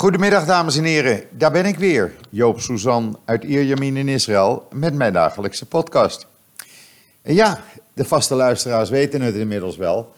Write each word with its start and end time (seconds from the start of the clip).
Goedemiddag 0.00 0.46
dames 0.46 0.76
en 0.76 0.84
heren, 0.84 1.22
daar 1.30 1.50
ben 1.52 1.64
ik 1.64 1.78
weer, 1.78 2.14
Joop 2.30 2.60
Suzan 2.60 3.18
uit 3.24 3.44
Ierjamin 3.44 3.96
in 3.96 4.08
Israël 4.08 4.68
met 4.72 4.94
mijn 4.94 5.12
dagelijkse 5.12 5.66
podcast. 5.66 6.26
En 7.22 7.34
ja, 7.34 7.64
de 7.92 8.04
vaste 8.04 8.34
luisteraars 8.34 8.90
weten 8.90 9.20
het 9.20 9.34
inmiddels 9.34 9.76
wel. 9.76 10.12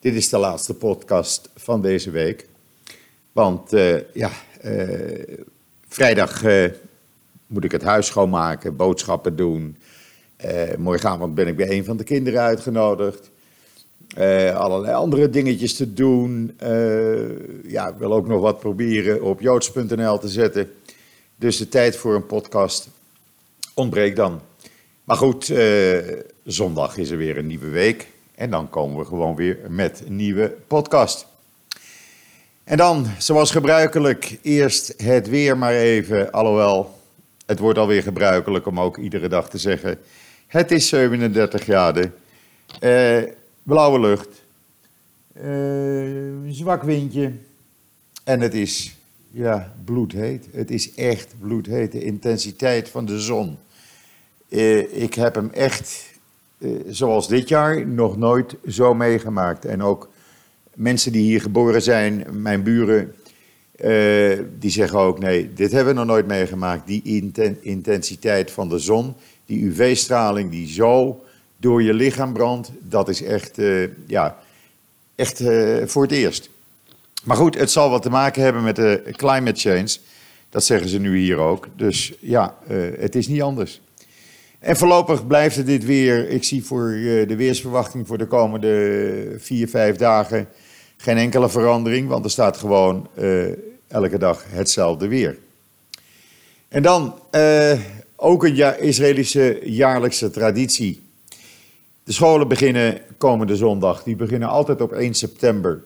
Dit 0.00 0.14
is 0.14 0.28
de 0.28 0.38
laatste 0.38 0.74
podcast 0.74 1.48
van 1.56 1.82
deze 1.82 2.10
week. 2.10 2.48
Want 3.32 3.72
uh, 3.74 4.14
ja, 4.14 4.30
uh, 4.64 5.38
vrijdag 5.88 6.44
uh, 6.44 6.70
moet 7.46 7.64
ik 7.64 7.72
het 7.72 7.82
huis 7.82 8.06
schoonmaken, 8.06 8.76
boodschappen 8.76 9.36
doen. 9.36 9.76
morgenavond 10.78 11.34
ben 11.34 11.46
ik 11.46 11.56
bij 11.56 11.70
een 11.70 11.84
van 11.84 11.96
de 11.96 12.04
kinderen 12.04 12.40
uitgenodigd. 12.40 13.30
Uh, 14.18 14.56
allerlei 14.56 14.94
andere 14.94 15.30
dingetjes 15.30 15.74
te 15.74 15.94
doen. 15.94 16.58
Uh, 16.62 17.70
ja, 17.70 17.88
ik 17.88 17.94
wil 17.98 18.12
ook 18.12 18.28
nog 18.28 18.40
wat 18.40 18.58
proberen 18.58 19.22
op 19.22 19.40
joods.nl 19.40 20.18
te 20.18 20.28
zetten. 20.28 20.72
Dus 21.36 21.56
de 21.56 21.68
tijd 21.68 21.96
voor 21.96 22.14
een 22.14 22.26
podcast 22.26 22.88
ontbreekt 23.74 24.16
dan. 24.16 24.40
Maar 25.04 25.16
goed, 25.16 25.48
uh, 25.48 25.98
zondag 26.44 26.96
is 26.96 27.10
er 27.10 27.16
weer 27.16 27.38
een 27.38 27.46
nieuwe 27.46 27.68
week. 27.68 28.08
En 28.34 28.50
dan 28.50 28.70
komen 28.70 28.98
we 28.98 29.04
gewoon 29.04 29.36
weer 29.36 29.58
met 29.68 30.02
een 30.06 30.16
nieuwe 30.16 30.54
podcast. 30.66 31.26
En 32.64 32.76
dan, 32.76 33.06
zoals 33.18 33.50
gebruikelijk, 33.50 34.38
eerst 34.42 34.94
het 34.96 35.28
weer 35.28 35.58
maar 35.58 35.74
even. 35.74 36.30
Alhoewel, 36.32 36.98
het 37.46 37.58
wordt 37.58 37.78
alweer 37.78 38.02
gebruikelijk 38.02 38.66
om 38.66 38.80
ook 38.80 38.96
iedere 38.96 39.28
dag 39.28 39.50
te 39.50 39.58
zeggen: 39.58 39.98
het 40.46 40.70
is 40.70 40.88
37 40.88 41.62
graden. 41.62 42.14
Uh, 42.80 43.22
blauwe 43.68 44.00
lucht, 44.00 44.28
uh, 45.42 46.52
zwak 46.52 46.82
windje 46.82 47.32
en 48.24 48.40
het 48.40 48.54
is 48.54 48.96
ja, 49.30 49.74
bloedheet. 49.84 50.48
Het 50.52 50.70
is 50.70 50.94
echt 50.94 51.34
bloedheet. 51.40 51.92
De 51.92 52.04
intensiteit 52.04 52.88
van 52.88 53.04
de 53.04 53.20
zon. 53.20 53.56
Uh, 54.48 55.02
ik 55.02 55.14
heb 55.14 55.34
hem 55.34 55.50
echt, 55.52 56.12
uh, 56.58 56.80
zoals 56.88 57.28
dit 57.28 57.48
jaar, 57.48 57.86
nog 57.86 58.16
nooit 58.16 58.56
zo 58.68 58.94
meegemaakt. 58.94 59.64
En 59.64 59.82
ook 59.82 60.08
mensen 60.74 61.12
die 61.12 61.22
hier 61.22 61.40
geboren 61.40 61.82
zijn, 61.82 62.26
mijn 62.30 62.62
buren, 62.62 63.14
die 64.58 64.70
zeggen 64.70 64.98
ook: 64.98 65.18
nee, 65.18 65.52
dit 65.52 65.72
hebben 65.72 65.92
we 65.92 65.98
nog 65.98 66.08
nooit 66.08 66.26
meegemaakt. 66.26 66.86
Die 66.86 67.02
inten 67.02 67.58
intensiteit 67.60 68.50
van 68.50 68.68
de 68.68 68.78
zon, 68.78 69.14
die 69.46 69.64
UV-straling 69.64 70.50
die 70.50 70.68
zo 70.68 71.22
door 71.60 71.82
je 71.82 71.94
lichaam 71.94 72.32
brandt, 72.32 72.70
dat 72.80 73.08
is 73.08 73.22
echt, 73.22 73.58
uh, 73.58 73.88
ja, 74.06 74.38
echt 75.14 75.40
uh, 75.40 75.86
voor 75.86 76.02
het 76.02 76.12
eerst. 76.12 76.50
Maar 77.24 77.36
goed, 77.36 77.58
het 77.58 77.70
zal 77.70 77.90
wat 77.90 78.02
te 78.02 78.10
maken 78.10 78.42
hebben 78.42 78.62
met 78.62 78.76
de 78.76 79.02
climate 79.16 79.60
change. 79.60 79.96
Dat 80.50 80.64
zeggen 80.64 80.88
ze 80.88 80.98
nu 80.98 81.18
hier 81.18 81.36
ook. 81.36 81.68
Dus 81.76 82.12
ja, 82.20 82.54
het 82.98 83.14
is 83.14 83.28
niet 83.28 83.42
anders. 83.42 83.80
En 84.58 84.76
voorlopig 84.76 85.26
blijft 85.26 85.56
het 85.56 85.66
dit 85.66 85.84
weer. 85.84 86.28
Ik 86.28 86.44
zie 86.44 86.64
voor 86.64 86.90
de 87.26 87.36
weersverwachting 87.36 88.06
voor 88.06 88.18
de 88.18 88.26
komende 88.26 89.34
vier, 89.38 89.68
vijf 89.68 89.96
dagen 89.96 90.48
geen 90.96 91.16
enkele 91.16 91.48
verandering. 91.48 92.08
Want 92.08 92.24
er 92.24 92.30
staat 92.30 92.56
gewoon 92.56 93.08
elke 93.88 94.18
dag 94.18 94.44
hetzelfde 94.48 95.08
weer. 95.08 95.38
En 96.68 96.82
dan 96.82 97.14
ook 98.16 98.44
een 98.44 98.80
Israëlische 98.80 99.60
jaarlijkse 99.64 100.30
traditie. 100.30 101.02
De 102.08 102.14
scholen 102.14 102.48
beginnen 102.48 103.00
komende 103.18 103.56
zondag. 103.56 104.02
Die 104.02 104.16
beginnen 104.16 104.48
altijd 104.48 104.80
op 104.80 104.92
1 104.92 105.14
september. 105.14 105.82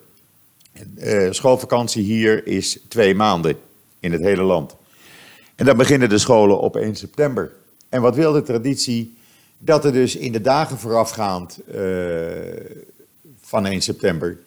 Uh, 0.98 1.30
schoolvakantie 1.30 2.02
hier 2.02 2.46
is 2.46 2.78
twee 2.88 3.14
maanden 3.14 3.56
in 4.00 4.12
het 4.12 4.20
hele 4.20 4.42
land. 4.42 4.76
En 5.54 5.66
dan 5.66 5.76
beginnen 5.76 6.08
de 6.08 6.18
scholen 6.18 6.60
op 6.60 6.76
1 6.76 6.96
september. 6.96 7.52
En 7.88 8.00
wat 8.00 8.14
wil 8.14 8.32
de 8.32 8.42
traditie? 8.42 9.14
Dat 9.58 9.84
er 9.84 9.92
dus 9.92 10.16
in 10.16 10.32
de 10.32 10.40
dagen 10.40 10.78
voorafgaand 10.78 11.60
uh, 11.74 11.80
van 13.40 13.66
1 13.66 13.80
september 13.80 14.38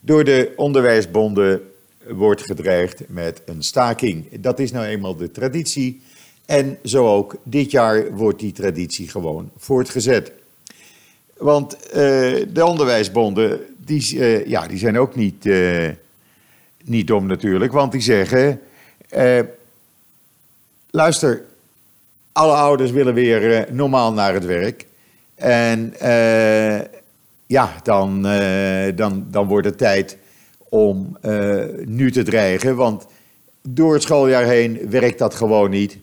door 0.00 0.24
de 0.24 0.52
onderwijsbonden 0.56 1.60
wordt 2.08 2.42
gedreigd 2.42 3.02
met 3.08 3.42
een 3.44 3.62
staking. 3.62 4.40
Dat 4.40 4.58
is 4.58 4.72
nou 4.72 4.86
eenmaal 4.86 5.16
de 5.16 5.30
traditie. 5.30 6.02
En 6.46 6.78
zo 6.84 7.06
ook 7.06 7.36
dit 7.42 7.70
jaar 7.70 8.16
wordt 8.16 8.40
die 8.40 8.52
traditie 8.52 9.08
gewoon 9.08 9.50
voortgezet. 9.56 10.32
Want 11.36 11.76
uh, 11.86 11.92
de 12.48 12.64
onderwijsbonden, 12.64 13.60
die, 13.76 14.14
uh, 14.14 14.46
ja, 14.46 14.66
die 14.66 14.78
zijn 14.78 14.98
ook 14.98 15.14
niet, 15.14 15.44
uh, 15.44 15.88
niet 16.84 17.06
dom 17.06 17.26
natuurlijk. 17.26 17.72
Want 17.72 17.92
die 17.92 18.00
zeggen, 18.00 18.60
luister, 20.90 21.42
alle 22.32 22.52
ouders 22.52 22.90
willen 22.90 23.14
weer 23.14 23.66
normaal 23.70 24.12
naar 24.12 24.34
het 24.34 24.44
werk. 24.44 24.86
En 25.34 25.94
ja, 27.46 27.74
dan, 27.82 28.22
dan, 28.94 29.26
dan 29.30 29.46
wordt 29.46 29.66
het 29.66 29.78
tijd 29.78 30.16
om 30.68 31.16
nu 31.84 32.12
te 32.12 32.22
dreigen. 32.22 32.76
Want 32.76 33.06
door 33.62 33.92
het 33.92 34.02
schooljaar 34.02 34.44
heen 34.44 34.90
werkt 34.90 35.18
dat 35.18 35.34
gewoon 35.34 35.70
niet. 35.70 35.98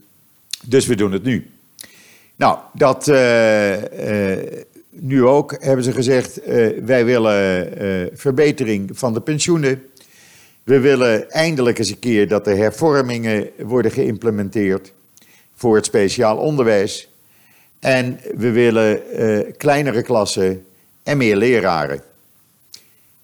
Dus 0.65 0.85
we 0.85 0.95
doen 0.95 1.11
het 1.11 1.23
nu. 1.23 1.49
Nou, 2.35 2.57
dat 2.73 3.05
nu 4.91 5.25
ook 5.25 5.56
hebben 5.59 5.85
ze 5.85 5.91
gezegd: 5.91 6.47
uh, 6.47 6.84
wij 6.84 7.06
willen 7.06 7.74
uh, 7.84 8.07
verbetering 8.13 8.90
van 8.94 9.13
de 9.13 9.22
pensioenen. 9.22 9.84
We 10.63 10.79
willen 10.79 11.29
eindelijk 11.29 11.79
eens 11.79 11.90
een 11.90 12.00
keer 12.00 12.28
dat 12.28 12.46
de 12.46 12.56
hervormingen 12.56 13.50
worden 13.57 13.91
geïmplementeerd 13.91 14.94
voor 15.56 15.75
het 15.75 15.85
speciaal 15.85 16.38
onderwijs. 16.38 17.09
En 17.79 18.19
we 18.35 18.52
willen 18.52 19.02
uh, 19.19 19.52
kleinere 19.57 20.02
klassen 20.02 20.66
en 21.03 21.18
meer 21.18 21.35
leraren. 21.35 22.02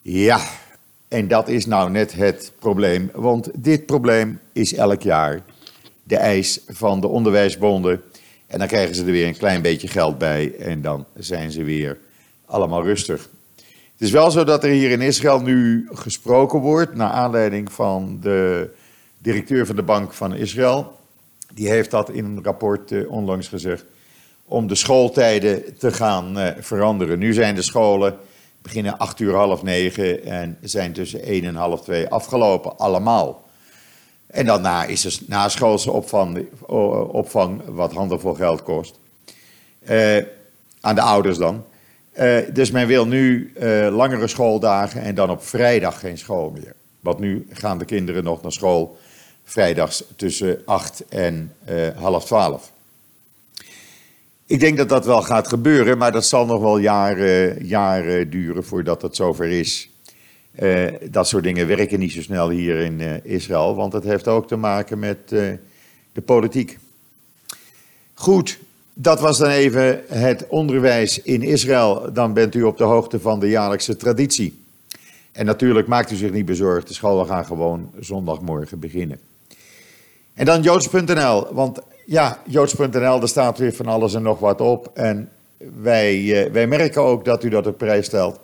Ja, 0.02 0.40
en 1.08 1.28
dat 1.28 1.48
is 1.48 1.66
nou 1.66 1.92
net 1.92 2.14
het 2.14 2.52
probleem. 2.60 3.10
Want 3.14 3.50
dit 3.54 3.86
probleem 3.86 4.40
is 4.54 4.74
elk 4.74 5.02
jaar 5.02 5.42
de 6.04 6.18
eis 6.18 6.60
van 6.68 7.02
de 7.02 7.08
onderwijsbonden 7.08 8.02
en 8.48 8.60
dan 8.60 8.68
krijgen 8.68 8.96
ze 8.96 9.06
er 9.06 9.12
weer 9.12 9.28
een 9.28 9.38
klein 9.38 9.62
beetje 9.62 9.88
geld 9.88 10.18
bij 10.18 10.56
en 10.56 10.82
dan 10.82 11.06
zijn 11.18 11.52
ze 11.52 11.64
weer 11.64 11.98
allemaal 12.46 12.84
rustig. 12.84 13.30
Het 13.92 14.08
is 14.08 14.12
wel 14.12 14.32
zo 14.32 14.44
dat 14.44 14.64
er 14.64 14.70
hier 14.70 14.92
in 14.92 15.02
Israël 15.02 15.42
nu 15.42 15.88
gesproken 15.92 16.60
wordt, 16.60 16.96
naar 16.96 17.10
aanleiding 17.10 17.72
van 17.72 18.18
de 18.22 18.70
directeur 19.18 19.66
van 19.66 19.76
de 19.76 19.84
Bank 19.84 20.14
van 20.14 20.36
Israël. 20.36 20.96
Die 21.54 21.70
heeft 21.70 21.92
dat 21.92 22.10
in 22.10 22.26
een 22.26 22.44
rapport 22.44 22.92
uh, 22.92 23.12
onlangs 23.12 23.48
gezegd, 23.48 23.86
om 24.46 24.68
de 24.68 24.76
schooltijden 24.76 25.78
te 25.78 25.92
gaan 25.92 26.38
uh, 26.38 26.48
veranderen. 26.60 27.20
Nu 27.20 27.34
zijn 27.34 27.56
de 27.56 27.62
scholen 27.62 28.18
beginnen 28.62 28.98
acht 28.98 29.20
uur 29.20 29.34
half 29.34 29.64
negen 29.64 30.24
en 30.24 30.58
zijn 30.62 30.94
tussen 30.94 31.22
één 31.22 31.44
en 31.44 31.56
half 31.56 31.82
twee 31.82 32.08
afgelopen, 32.08 32.78
allemaal. 32.78 33.47
En 34.38 34.46
daarna 34.46 34.86
is 34.86 35.06
er 35.06 35.18
naschoolse 35.28 35.92
opvang, 35.92 36.46
opvang 37.12 37.62
wat 37.66 37.94
handenvol 37.94 38.34
geld 38.34 38.64
kost. 38.64 39.00
Uh, 39.90 40.18
aan 40.82 40.96
de 40.96 41.02
ouders 41.02 41.38
dan. 41.38 41.66
Uh, 42.20 42.38
dus 42.54 42.72
men 42.72 42.88
wil 42.88 43.08
nu 43.08 43.54
uh, 43.60 43.88
langere 43.96 44.28
schooldagen 44.28 45.02
en 45.02 45.16
dan 45.16 45.30
op 45.30 45.44
vrijdag 45.44 46.00
geen 46.00 46.18
school 46.18 46.52
meer. 46.52 46.74
Want 47.00 47.20
nu 47.20 47.48
gaan 47.52 47.78
de 47.78 47.86
kinderen 47.86 48.24
nog 48.24 48.42
naar 48.42 48.52
school 48.52 48.98
vrijdags 49.44 50.04
tussen 50.16 50.62
8 50.66 51.04
en 51.10 51.54
half 51.96 52.26
12. 52.26 52.72
Ik 54.46 54.60
denk 54.60 54.78
dat 54.78 54.90
dat 54.90 55.06
wel 55.06 55.22
gaat 55.22 55.48
gebeuren, 55.48 55.98
maar 55.98 56.12
dat 56.12 56.26
zal 56.26 56.46
nog 56.46 56.62
wel 56.62 56.78
jaren, 56.78 57.66
jaren 57.66 58.30
duren 58.30 58.64
voordat 58.64 59.02
het 59.02 59.16
zover 59.16 59.50
is. 59.50 59.90
Uh, 60.60 60.88
dat 61.10 61.28
soort 61.28 61.44
dingen 61.44 61.68
werken 61.68 62.00
niet 62.00 62.12
zo 62.12 62.22
snel 62.22 62.50
hier 62.50 62.80
in 62.80 63.00
uh, 63.00 63.14
Israël, 63.24 63.76
want 63.76 63.94
het 63.94 64.04
heeft 64.04 64.28
ook 64.28 64.48
te 64.48 64.56
maken 64.56 65.00
met 65.00 65.18
uh, 65.30 65.52
de 66.12 66.22
politiek. 66.22 66.78
Goed, 68.14 68.60
dat 68.94 69.20
was 69.20 69.38
dan 69.38 69.50
even 69.50 70.04
het 70.08 70.48
onderwijs 70.48 71.22
in 71.22 71.42
Israël. 71.42 72.14
Dan 72.14 72.34
bent 72.34 72.56
u 72.56 72.64
op 72.64 72.78
de 72.78 72.84
hoogte 72.84 73.20
van 73.20 73.40
de 73.40 73.50
jaarlijkse 73.50 73.96
traditie. 73.96 74.62
En 75.32 75.46
natuurlijk 75.46 75.88
maakt 75.88 76.12
u 76.12 76.16
zich 76.16 76.32
niet 76.32 76.46
bezorgd, 76.46 76.88
de 76.88 76.94
scholen 76.94 77.26
gaan 77.26 77.46
gewoon 77.46 77.92
zondagmorgen 78.00 78.80
beginnen. 78.80 79.20
En 80.34 80.46
dan 80.46 80.62
joods.nl, 80.62 81.54
want 81.54 81.80
ja, 82.06 82.42
joods.nl, 82.48 83.20
daar 83.20 83.28
staat 83.28 83.58
weer 83.58 83.74
van 83.74 83.86
alles 83.86 84.14
en 84.14 84.22
nog 84.22 84.40
wat 84.40 84.62
op. 84.62 84.92
En 84.94 85.30
wij, 85.82 86.50
wij 86.52 86.68
merken 86.68 87.02
ook 87.02 87.26
dat 87.26 87.44
u 87.44 87.50
dat 87.50 87.68
op 87.68 87.78
prijs 87.78 88.06
stelt. 88.06 88.40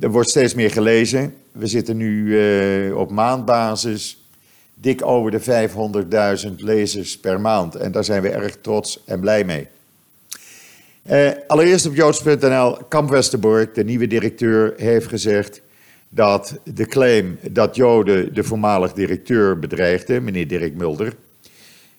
Er 0.00 0.10
wordt 0.10 0.30
steeds 0.30 0.54
meer 0.54 0.70
gelezen. 0.70 1.34
We 1.52 1.66
zitten 1.66 1.96
nu 1.96 2.26
uh, 2.26 2.96
op 2.96 3.10
maandbasis 3.10 4.28
dik 4.74 5.04
over 5.04 5.30
de 5.30 5.68
500.000 6.48 6.54
lezers 6.56 7.18
per 7.18 7.40
maand. 7.40 7.74
En 7.74 7.92
daar 7.92 8.04
zijn 8.04 8.22
we 8.22 8.28
erg 8.28 8.56
trots 8.60 9.02
en 9.04 9.20
blij 9.20 9.44
mee. 9.44 9.66
Uh, 11.10 11.30
allereerst 11.46 11.86
op 11.86 11.94
joods.nl, 11.94 12.76
Kamp 12.88 13.10
Westerbork, 13.10 13.74
de 13.74 13.84
nieuwe 13.84 14.06
directeur, 14.06 14.74
heeft 14.76 15.06
gezegd 15.06 15.60
dat 16.08 16.58
de 16.64 16.86
claim 16.86 17.38
dat 17.50 17.76
Joden 17.76 18.34
de 18.34 18.44
voormalig 18.44 18.92
directeur 18.92 19.58
bedreigden, 19.58 20.24
meneer 20.24 20.48
Dirk 20.48 20.74
Mulder, 20.74 21.14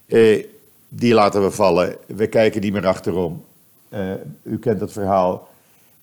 eh, 0.05 0.43
die 0.89 1.13
laten 1.13 1.43
we 1.43 1.51
vallen. 1.51 1.95
We 2.05 2.27
kijken 2.27 2.61
niet 2.61 2.73
meer 2.73 2.87
achterom. 2.87 3.43
U 4.43 4.57
kent 4.59 4.79
het 4.79 4.91
verhaal. 4.91 5.49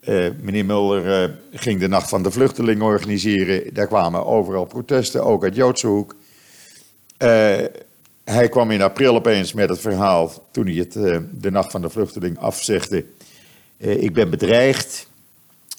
Uh, 0.08 0.30
meneer 0.40 0.64
Mulder 0.64 1.22
uh, 1.22 1.34
ging 1.52 1.80
de 1.80 1.88
Nacht 1.88 2.08
van 2.08 2.22
de 2.22 2.30
Vluchtelingen 2.30 2.84
organiseren. 2.84 3.74
Daar 3.74 3.86
kwamen 3.86 4.26
overal 4.26 4.64
protesten, 4.64 5.24
ook 5.24 5.44
uit 5.44 5.54
Joodse 5.54 5.86
hoek. 5.86 6.14
hij 8.24 8.48
kwam 8.48 8.70
in 8.70 8.82
april 8.82 9.14
opeens 9.14 9.52
met 9.52 9.68
het 9.68 9.80
verhaal, 9.80 10.32
toen 10.50 10.66
hij 10.66 10.74
het, 10.74 10.92
de 11.40 11.50
Nacht 11.50 11.70
van 11.70 11.82
de 11.82 11.90
Vluchteling 11.90 12.38
afzegde. 12.38 13.04
ik 13.76 14.12
ben 14.12 14.30
bedreigd. 14.30 15.08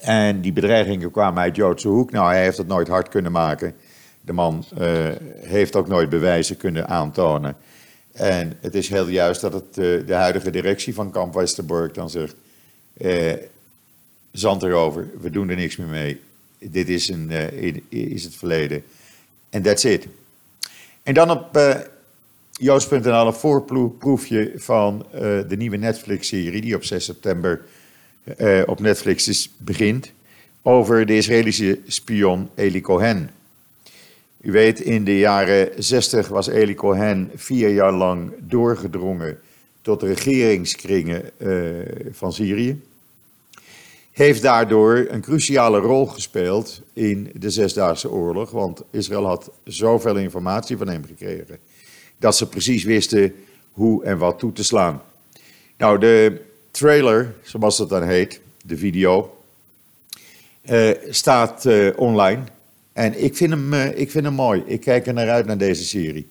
En 0.00 0.40
die 0.40 0.52
bedreigingen 0.52 1.10
kwamen 1.10 1.42
uit 1.42 1.56
Joodse 1.56 1.88
hoek. 1.88 2.10
Nou, 2.10 2.26
hij 2.26 2.42
heeft 2.42 2.58
het 2.58 2.68
nooit 2.68 2.88
hard 2.88 3.08
kunnen 3.08 3.32
maken. 3.32 3.74
De 4.20 4.32
man 4.32 4.64
heeft 5.40 5.76
ook 5.76 5.88
nooit 5.88 6.08
bewijzen 6.08 6.56
kunnen 6.56 6.88
aantonen. 6.88 7.56
En 8.12 8.52
het 8.60 8.74
is 8.74 8.88
heel 8.88 9.08
juist 9.08 9.40
dat 9.40 9.52
het, 9.52 9.74
de 10.06 10.14
huidige 10.14 10.50
directie 10.50 10.94
van 10.94 11.10
Kamp 11.10 11.34
Westerbork 11.34 11.94
dan 11.94 12.10
zegt: 12.10 12.34
eh, 12.96 13.32
zand 14.38 14.62
erover, 14.62 15.08
we 15.20 15.30
doen 15.30 15.48
er 15.48 15.56
niks 15.56 15.76
meer 15.76 15.88
mee. 15.88 16.20
Dit 16.58 16.88
is, 16.88 17.08
een, 17.08 17.30
uh, 17.30 17.74
is 17.88 18.24
het 18.24 18.34
verleden. 18.36 18.82
En 19.50 19.62
that's 19.62 19.84
it. 19.84 20.06
En 21.02 21.14
dan 21.14 21.30
op 21.30 21.56
uh, 21.56 21.74
Joost.nl 22.50 23.26
een 23.26 23.32
voorproefje 23.32 24.52
van 24.56 25.06
de 25.48 25.54
nieuwe 25.56 25.76
Netflix-serie 25.76 26.60
die 26.60 26.74
op 26.74 26.84
6 26.84 27.04
september 27.04 27.64
op 28.66 28.80
Netflix 28.80 29.28
is, 29.28 29.50
begint. 29.58 30.12
Over 30.62 31.06
de 31.06 31.16
Israëlische 31.16 31.80
spion 31.86 32.50
Eli 32.54 32.80
Cohen. 32.80 33.30
U 34.40 34.52
weet, 34.52 34.80
in 34.80 35.04
de 35.04 35.18
jaren 35.18 35.70
60 35.76 36.28
was 36.28 36.46
Eli 36.46 36.74
Cohen 36.74 37.30
vier 37.34 37.68
jaar 37.68 37.92
lang 37.92 38.32
doorgedrongen 38.38 39.38
tot 39.82 40.00
de 40.00 40.06
regeringskringen 40.06 41.30
van 42.12 42.32
Syrië. 42.32 42.80
Heeft 44.16 44.42
daardoor 44.42 45.06
een 45.08 45.20
cruciale 45.20 45.78
rol 45.78 46.06
gespeeld 46.06 46.82
in 46.92 47.30
de 47.34 47.50
Zesdaagse 47.50 48.10
Oorlog, 48.10 48.50
want 48.50 48.82
Israël 48.90 49.26
had 49.26 49.50
zoveel 49.64 50.16
informatie 50.16 50.76
van 50.76 50.88
hem 50.88 51.04
gekregen 51.04 51.58
dat 52.18 52.36
ze 52.36 52.48
precies 52.48 52.84
wisten 52.84 53.34
hoe 53.72 54.04
en 54.04 54.18
wat 54.18 54.38
toe 54.38 54.52
te 54.52 54.64
slaan. 54.64 55.02
Nou, 55.78 55.98
de 55.98 56.40
trailer, 56.70 57.34
zoals 57.42 57.76
dat 57.76 57.88
dan 57.88 58.02
heet, 58.02 58.40
de 58.64 58.76
video, 58.76 59.36
uh, 60.70 60.90
staat 61.08 61.64
uh, 61.64 61.92
online. 61.96 62.42
En 62.92 63.24
ik 63.24 63.36
vind, 63.36 63.50
hem, 63.50 63.72
eh, 63.72 63.98
ik 63.98 64.10
vind 64.10 64.24
hem 64.24 64.34
mooi. 64.34 64.62
Ik 64.66 64.80
kijk 64.80 65.06
er 65.06 65.12
naar 65.14 65.30
uit 65.30 65.46
naar 65.46 65.58
deze 65.58 65.84
serie. 65.84 66.28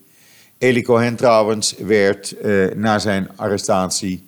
Eli 0.58 0.82
Cohen 0.82 1.16
trouwens 1.16 1.74
werd 1.76 2.34
na 2.76 2.98
zijn 2.98 3.28
arrestatie 3.36 4.24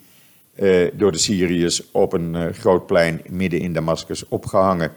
door 0.93 1.11
de 1.11 1.17
Syriërs 1.17 1.91
op 1.91 2.13
een 2.13 2.53
groot 2.53 2.85
plein 2.85 3.21
midden 3.29 3.59
in 3.59 3.73
Damascus 3.73 4.27
opgehangen. 4.27 4.91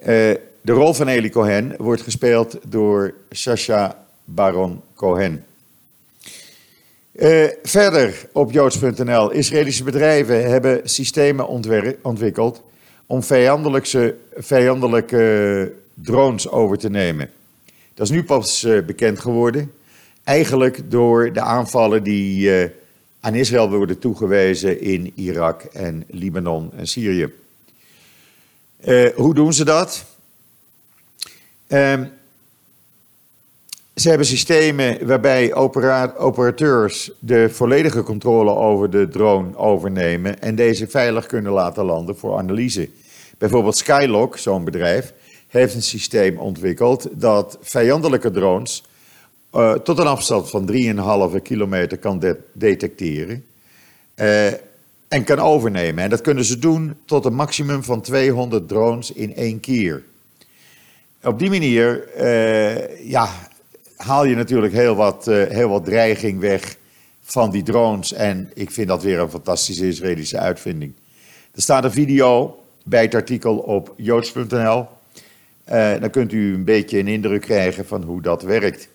de 0.00 0.40
rol 0.72 0.94
van 0.94 1.08
Eli 1.08 1.30
Cohen 1.30 1.74
wordt 1.78 2.02
gespeeld 2.02 2.58
door 2.66 3.14
Sasha 3.30 4.04
Baron 4.24 4.80
Cohen. 4.94 5.44
verder 7.62 8.26
op 8.32 8.52
joods.nl. 8.52 9.30
Israëlische 9.30 9.84
bedrijven 9.84 10.50
hebben 10.50 10.80
systemen 10.84 11.48
ontwikkeld 12.02 12.62
om 13.06 13.22
vijandelijke, 13.22 14.16
vijandelijke 14.36 15.72
drones 15.94 16.48
over 16.48 16.78
te 16.78 16.90
nemen. 16.90 17.30
Dat 17.94 18.06
is 18.06 18.12
nu 18.12 18.24
pas 18.24 18.66
bekend 18.86 19.18
geworden. 19.18 19.72
Eigenlijk 20.24 20.90
door 20.90 21.32
de 21.32 21.40
aanvallen 21.40 22.02
die 22.02 22.50
aan 23.20 23.34
Israël 23.34 23.70
worden 23.70 23.98
toegewezen 23.98 24.80
in 24.80 25.12
Irak 25.14 25.62
en 25.62 26.04
Libanon 26.08 26.70
en 26.76 26.86
Syrië. 26.86 27.32
Uh, 28.84 29.10
hoe 29.14 29.34
doen 29.34 29.52
ze 29.52 29.64
dat? 29.64 30.04
Ehm, 31.66 32.04
ze 33.94 34.08
hebben 34.08 34.26
systemen 34.26 35.06
waarbij 35.06 35.54
opera 35.54 36.14
operateurs 36.16 37.10
de 37.18 37.50
volledige 37.50 38.02
controle 38.02 38.54
over 38.54 38.90
de 38.90 39.08
drone 39.08 39.56
overnemen 39.56 40.40
en 40.40 40.54
deze 40.54 40.88
veilig 40.88 41.26
kunnen 41.26 41.52
laten 41.52 41.84
landen 41.84 42.16
voor 42.16 42.38
analyse. 42.38 42.88
Bijvoorbeeld 43.38 43.76
Skylock, 43.76 44.36
zo'n 44.36 44.64
bedrijf, 44.64 45.12
heeft 45.48 45.74
een 45.74 45.82
systeem 45.82 46.38
ontwikkeld 46.38 47.08
dat 47.12 47.58
vijandelijke 47.60 48.30
drones 48.30 48.84
uh, 49.54 49.72
tot 49.72 49.98
een 49.98 50.06
afstand 50.06 50.50
van 50.50 50.70
3,5 51.36 51.42
kilometer 51.42 51.98
kan 51.98 52.18
de 52.18 52.36
detecteren 52.52 53.44
uh, 54.16 54.46
en 55.08 55.24
kan 55.24 55.38
overnemen. 55.38 56.04
En 56.04 56.10
dat 56.10 56.20
kunnen 56.20 56.44
ze 56.44 56.58
doen 56.58 56.96
tot 57.04 57.24
een 57.24 57.34
maximum 57.34 57.82
van 57.82 58.00
200 58.00 58.68
drones 58.68 59.12
in 59.12 59.34
één 59.34 59.60
keer. 59.60 60.02
Op 61.22 61.38
die 61.38 61.50
manier 61.50 62.08
uh, 62.16 63.08
ja, 63.10 63.28
haal 63.96 64.24
je 64.24 64.34
natuurlijk 64.34 64.72
heel 64.72 64.94
wat, 64.94 65.24
heel 65.26 65.68
wat 65.68 65.84
dreiging 65.84 66.40
weg 66.40 66.76
van 67.22 67.50
die 67.50 67.62
drones. 67.62 68.12
En 68.12 68.50
ik 68.54 68.70
vind 68.70 68.88
dat 68.88 69.02
weer 69.02 69.18
een 69.18 69.30
fantastische 69.30 69.88
Israëlische 69.88 70.38
uitvinding. 70.38 70.92
Er 71.54 71.62
staat 71.62 71.84
een 71.84 71.92
video 71.92 72.62
bij 72.84 73.02
het 73.02 73.14
artikel 73.14 73.56
op 73.56 73.94
joods.nl. 73.96 74.86
Dan 76.00 76.10
kunt 76.10 76.32
u 76.32 76.54
een 76.54 76.64
beetje 76.64 76.98
een 76.98 77.08
indruk 77.08 77.40
krijgen 77.40 77.86
van 77.86 78.02
hoe 78.02 78.22
dat 78.22 78.42
werkt. 78.42 78.88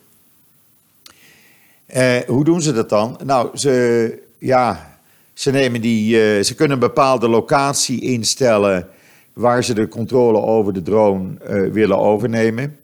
Uh, 1.98 2.18
hoe 2.28 2.44
doen 2.44 2.62
ze 2.62 2.74
dat 2.74 2.90
dan? 2.90 3.20
Nou, 3.24 3.58
ze, 3.58 4.20
ja, 4.38 4.98
ze, 5.34 5.52
nemen 5.52 5.82
die, 5.82 6.16
uh, 6.16 6.44
ze 6.44 6.56
kunnen 6.56 6.74
een 6.74 6.88
bepaalde 6.88 7.28
locatie 7.28 8.02
instellen 8.02 8.88
waar 9.34 9.64
ze 9.64 9.74
de 9.74 9.88
controle 9.88 10.42
over 10.42 10.74
de 10.74 10.82
drone 10.82 11.38
willen 11.72 11.98
overnemen. 11.98 12.80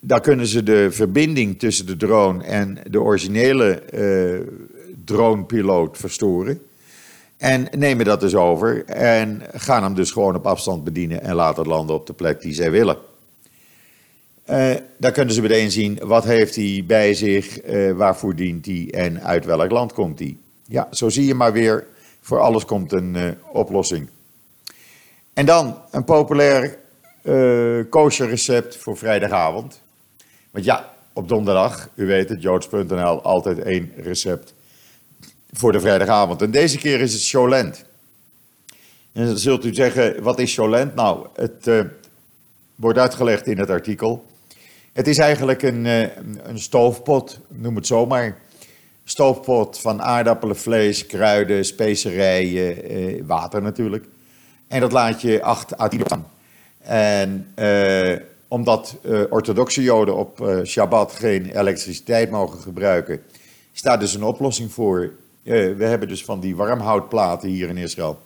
daar 0.00 0.20
kunnen 0.20 0.46
ze 0.46 0.62
de 0.62 0.90
verbinding 0.90 1.58
tussen 1.58 1.86
de 1.86 1.96
drone 1.96 2.44
en 2.44 2.78
de 2.90 3.00
originele 3.00 3.82
dronepiloot 5.04 5.98
verstoren. 5.98 6.60
En 7.36 7.68
nemen 7.76 8.04
dat 8.04 8.20
dus 8.20 8.34
over 8.34 8.84
en 8.84 9.42
gaan 9.52 9.82
hem 9.82 9.94
dus 9.94 10.10
gewoon 10.10 10.34
op 10.34 10.46
afstand 10.46 10.84
bedienen 10.84 11.22
en 11.22 11.34
laten 11.34 11.66
landen 11.66 11.96
op 11.96 12.06
de 12.06 12.12
plek 12.12 12.40
die 12.40 12.54
zij 12.54 12.70
willen. 12.70 12.96
Uh, 14.50 14.74
daar 14.96 15.12
kunnen 15.12 15.34
ze 15.34 15.42
meteen 15.42 15.70
zien 15.70 15.98
wat 16.02 16.24
heeft 16.24 16.54
hij 16.54 16.84
bij 16.86 17.14
zich, 17.14 17.64
uh, 17.64 17.92
waarvoor 17.92 18.34
dient 18.34 18.66
hij 18.66 18.88
en 18.90 19.22
uit 19.22 19.44
welk 19.44 19.70
land 19.70 19.92
komt 19.92 20.18
hij. 20.18 20.36
Ja, 20.66 20.88
zo 20.90 21.08
zie 21.08 21.26
je 21.26 21.34
maar 21.34 21.52
weer, 21.52 21.86
voor 22.20 22.40
alles 22.40 22.64
komt 22.64 22.92
een 22.92 23.14
uh, 23.14 23.30
oplossing. 23.52 24.08
En 25.34 25.46
dan 25.46 25.78
een 25.90 26.04
populair 26.04 26.78
kosher 27.88 28.28
recept 28.28 28.76
voor 28.76 28.96
vrijdagavond. 28.96 29.80
Want 30.50 30.64
ja, 30.64 30.94
op 31.12 31.28
donderdag, 31.28 31.88
u 31.94 32.06
weet 32.06 32.28
het, 32.28 32.42
joods.nl, 32.42 33.22
altijd 33.22 33.58
één 33.58 33.92
recept 33.96 34.54
voor 35.52 35.72
de 35.72 35.80
vrijdagavond. 35.80 36.42
En 36.42 36.50
deze 36.50 36.78
keer 36.78 37.00
is 37.00 37.12
het 37.12 37.28
Cholent. 37.28 37.84
En 39.12 39.26
dan 39.26 39.38
zult 39.38 39.64
u 39.64 39.74
zeggen, 39.74 40.22
wat 40.22 40.38
is 40.38 40.54
Cholent? 40.54 40.94
Nou, 40.94 41.26
het 41.34 41.70
wordt 42.74 42.98
uitgelegd 42.98 43.46
in 43.46 43.58
het 43.58 43.70
artikel. 43.70 44.28
Het 44.92 45.06
is 45.06 45.18
eigenlijk 45.18 45.62
een, 45.62 45.84
uh, 45.84 46.00
een 46.42 46.58
stoofpot, 46.58 47.38
noem 47.48 47.76
het 47.76 47.86
zomaar. 47.86 48.36
Stoofpot 49.04 49.78
van 49.78 50.02
aardappelen, 50.02 50.56
vlees, 50.56 51.06
kruiden, 51.06 51.64
specerijen, 51.64 52.92
uh, 52.92 53.22
water 53.26 53.62
natuurlijk. 53.62 54.04
En 54.68 54.80
dat 54.80 54.92
laat 54.92 55.20
je 55.20 55.42
8 55.42 55.80
à 55.80 55.88
10 55.88 56.10
aan. 56.10 56.26
En 56.78 57.46
omdat 58.48 58.96
orthodoxe 59.30 59.82
joden 59.82 60.16
op 60.16 60.60
Shabbat 60.64 61.12
geen 61.12 61.58
elektriciteit 61.58 62.30
mogen 62.30 62.60
gebruiken, 62.60 63.22
staat 63.72 64.00
dus 64.00 64.14
een 64.14 64.22
oplossing 64.22 64.72
voor 64.72 65.12
we 65.42 65.84
hebben 65.84 66.08
dus 66.08 66.24
van 66.24 66.40
die 66.40 66.56
warmhoutplaten 66.56 67.48
hier 67.48 67.68
in 67.68 67.76
Israël. 67.76 68.20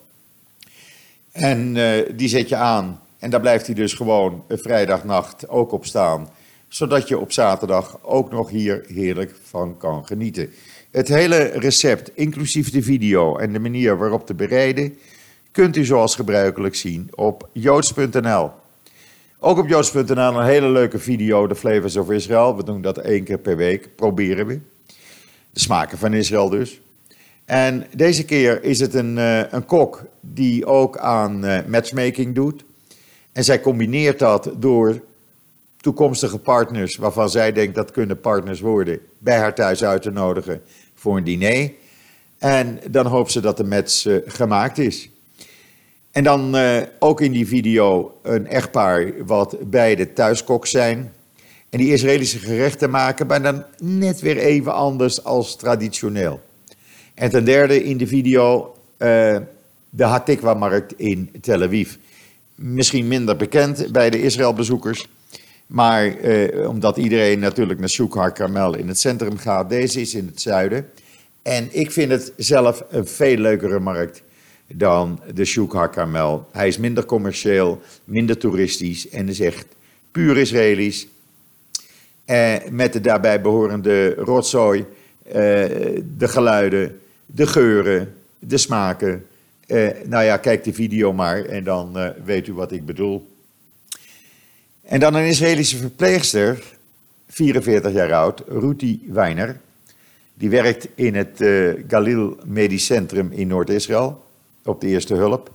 En 1.33 1.73
die 2.17 2.29
zet 2.29 2.49
je 2.49 2.57
aan 2.57 3.01
en 3.19 3.31
daar 3.31 3.41
blijft 3.41 3.67
hij 3.67 3.75
dus 3.75 3.93
gewoon 3.95 4.45
vrijdagnacht 4.49 5.49
ook 5.49 5.73
op 5.73 5.87
staan. 5.87 6.29
Zodat 6.75 7.09
je 7.09 7.19
op 7.19 7.33
zaterdag 7.33 7.99
ook 8.03 8.31
nog 8.31 8.51
hier 8.51 8.85
heerlijk 8.89 9.35
van 9.43 9.77
kan 9.77 10.07
genieten. 10.07 10.51
Het 10.91 11.09
hele 11.09 11.43
recept, 11.45 12.11
inclusief 12.15 12.71
de 12.71 12.83
video 12.83 13.37
en 13.37 13.53
de 13.53 13.59
manier 13.59 13.99
waarop 13.99 14.27
te 14.27 14.35
bereiden, 14.35 14.99
kunt 15.51 15.77
u 15.77 15.85
zoals 15.85 16.15
gebruikelijk 16.15 16.75
zien 16.75 17.11
op 17.15 17.49
joods.nl. 17.53 18.51
Ook 19.39 19.59
op 19.59 19.69
joods.nl 19.69 20.19
een 20.19 20.45
hele 20.45 20.69
leuke 20.69 20.99
video, 20.99 21.47
de 21.47 21.55
Flavors 21.55 21.97
of 21.97 22.11
Israel. 22.11 22.57
We 22.57 22.65
doen 22.65 22.83
dat 22.83 22.99
één 22.99 23.25
keer 23.25 23.39
per 23.39 23.57
week, 23.57 23.89
proberen 23.97 24.47
we. 24.47 24.61
De 25.51 25.61
smaken 25.61 25.99
van 25.99 26.15
Israël 26.15 26.49
dus. 26.49 26.81
En 27.45 27.87
deze 27.97 28.25
keer 28.25 28.65
is 28.65 28.81
het 28.81 28.95
een, 28.95 29.17
uh, 29.17 29.53
een 29.53 29.67
kok 29.67 30.05
die 30.21 30.67
ook 30.67 30.99
aan 30.99 31.45
uh, 31.45 31.59
matchmaking 31.67 32.35
doet. 32.35 32.65
En 33.33 33.45
zij 33.45 33.61
combineert 33.61 34.19
dat 34.19 34.51
door 34.57 35.01
toekomstige 35.85 36.39
partners, 36.39 36.97
waarvan 36.97 37.31
zij 37.31 37.53
denkt 37.53 37.75
dat 37.75 37.91
kunnen 37.91 38.21
partners 38.21 38.61
worden, 38.61 39.01
bij 39.19 39.39
haar 39.39 39.55
thuis 39.55 39.85
uit 39.85 40.03
te 40.03 40.11
nodigen 40.11 40.63
voor 40.95 41.17
een 41.17 41.25
diner. 41.25 41.73
En 42.39 42.81
dan 42.91 43.07
hoopt 43.07 43.33
ze 43.33 43.41
dat 43.41 43.57
de 43.57 43.65
match 43.65 44.05
uh, 44.05 44.17
gemaakt 44.27 44.79
is. 44.79 45.11
En 46.11 46.25
dan 46.25 46.57
uh, 46.57 46.77
ook 46.99 47.21
in 47.21 47.33
die 47.33 47.47
video 47.47 48.19
een 48.23 48.47
echtpaar 48.47 49.13
wat 49.27 49.57
beide 49.71 50.13
thuiskok 50.13 50.67
zijn. 50.67 51.13
En 51.71 51.79
die 51.79 51.93
Israëlische 51.93 52.39
gerechten 52.39 52.91
maken, 52.91 53.27
maar 53.27 53.43
dan 53.43 53.65
net 53.79 54.21
weer 54.21 54.37
even 54.39 54.75
anders 54.75 55.25
als 55.25 55.57
traditioneel. 55.57 56.41
En 57.15 57.31
ten 57.31 57.45
derde 57.45 57.85
in 57.85 57.97
de 57.97 58.07
video 58.07 58.75
uh, 58.99 59.37
de 59.91 60.05
Hatikwa-markt 60.05 60.93
in 60.97 61.31
Tel 61.41 61.63
Aviv. 61.63 61.95
Misschien 62.55 63.09
minder 63.09 63.37
bekend 63.37 63.93
bij 63.93 64.11
de 64.11 64.23
Israëlbezoekers. 64.23 65.09
Maar 65.67 66.21
uh, 66.21 66.69
omdat 66.69 66.97
iedereen 66.97 67.39
natuurlijk 67.39 67.79
naar 67.81 67.89
Shuk 67.89 68.31
Karmel 68.35 68.77
in 68.77 68.89
het 68.89 68.99
centrum 68.99 69.37
gaat, 69.37 69.69
deze 69.69 70.01
is 70.01 70.15
in 70.15 70.27
het 70.27 70.41
zuiden. 70.41 70.91
En 71.43 71.69
ik 71.71 71.91
vind 71.91 72.11
het 72.11 72.33
zelf 72.37 72.85
een 72.91 73.07
veel 73.07 73.37
leukere 73.37 73.81
markt 73.81 74.23
dan 74.67 75.21
de 75.35 75.45
Shuk 75.45 75.69
Karmel. 75.91 76.49
Hij 76.53 76.69
is 76.69 76.79
minder 76.79 77.05
commercieel, 77.05 77.81
minder 78.05 78.39
toeristisch 78.39 79.09
en 79.09 79.29
is 79.29 79.41
echt 79.41 79.67
puur 80.11 80.37
Israëlisch. 80.37 81.07
Uh, 82.27 82.55
met 82.71 82.93
de 82.93 83.01
daarbij 83.01 83.41
behorende 83.41 84.15
rotzooi, 84.15 84.85
uh, 85.27 85.33
de 85.35 86.29
geluiden, 86.29 87.01
de 87.27 87.47
geuren, 87.47 88.15
de 88.39 88.59
smaken. 88.59 89.27
Uh, 89.67 89.89
nou 90.05 90.25
ja, 90.25 90.37
kijk 90.37 90.65
de 90.65 90.73
video 90.73 91.13
maar 91.13 91.45
en 91.45 91.65
dan 91.65 91.99
uh, 91.99 92.09
weet 92.25 92.47
u 92.47 92.53
wat 92.53 92.73
ik 92.73 92.87
bedoel. 92.87 93.34
En 94.85 95.01
dan 95.01 95.15
een 95.15 95.27
Israëlische 95.27 95.77
verpleegster, 95.77 96.63
44 97.29 97.93
jaar 97.93 98.13
oud, 98.13 98.43
Ruti 98.49 99.07
Weiner. 99.09 99.61
Die 100.35 100.51
werkt 100.51 100.89
in 100.95 101.15
het 101.15 101.41
uh, 101.41 101.73
Galil 101.89 102.37
Medisch 102.45 102.85
Centrum 102.85 103.33
in 103.33 103.47
Noord-Israël, 103.47 104.25
op 104.65 104.81
de 104.81 104.87
eerste 104.87 105.15
hulp. 105.15 105.51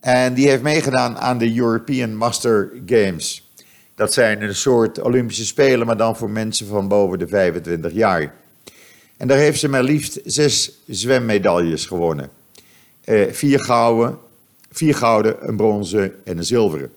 En 0.00 0.34
die 0.34 0.48
heeft 0.48 0.62
meegedaan 0.62 1.18
aan 1.18 1.38
de 1.38 1.56
European 1.56 2.16
Master 2.16 2.72
Games. 2.86 3.50
Dat 3.94 4.12
zijn 4.12 4.42
een 4.42 4.54
soort 4.54 5.00
Olympische 5.00 5.46
Spelen, 5.46 5.86
maar 5.86 5.96
dan 5.96 6.16
voor 6.16 6.30
mensen 6.30 6.66
van 6.66 6.88
boven 6.88 7.18
de 7.18 7.28
25 7.28 7.92
jaar. 7.92 8.34
En 9.16 9.28
daar 9.28 9.38
heeft 9.38 9.60
ze 9.60 9.68
maar 9.68 9.82
liefst 9.82 10.20
zes 10.24 10.72
zwemmedailles 10.86 11.86
gewonnen. 11.86 12.30
Uh, 13.04 13.32
vier, 13.32 13.64
gouden, 13.64 14.18
vier 14.70 14.94
gouden, 14.94 15.48
een 15.48 15.56
bronzen 15.56 16.14
en 16.24 16.38
een 16.38 16.44
zilveren. 16.44 16.90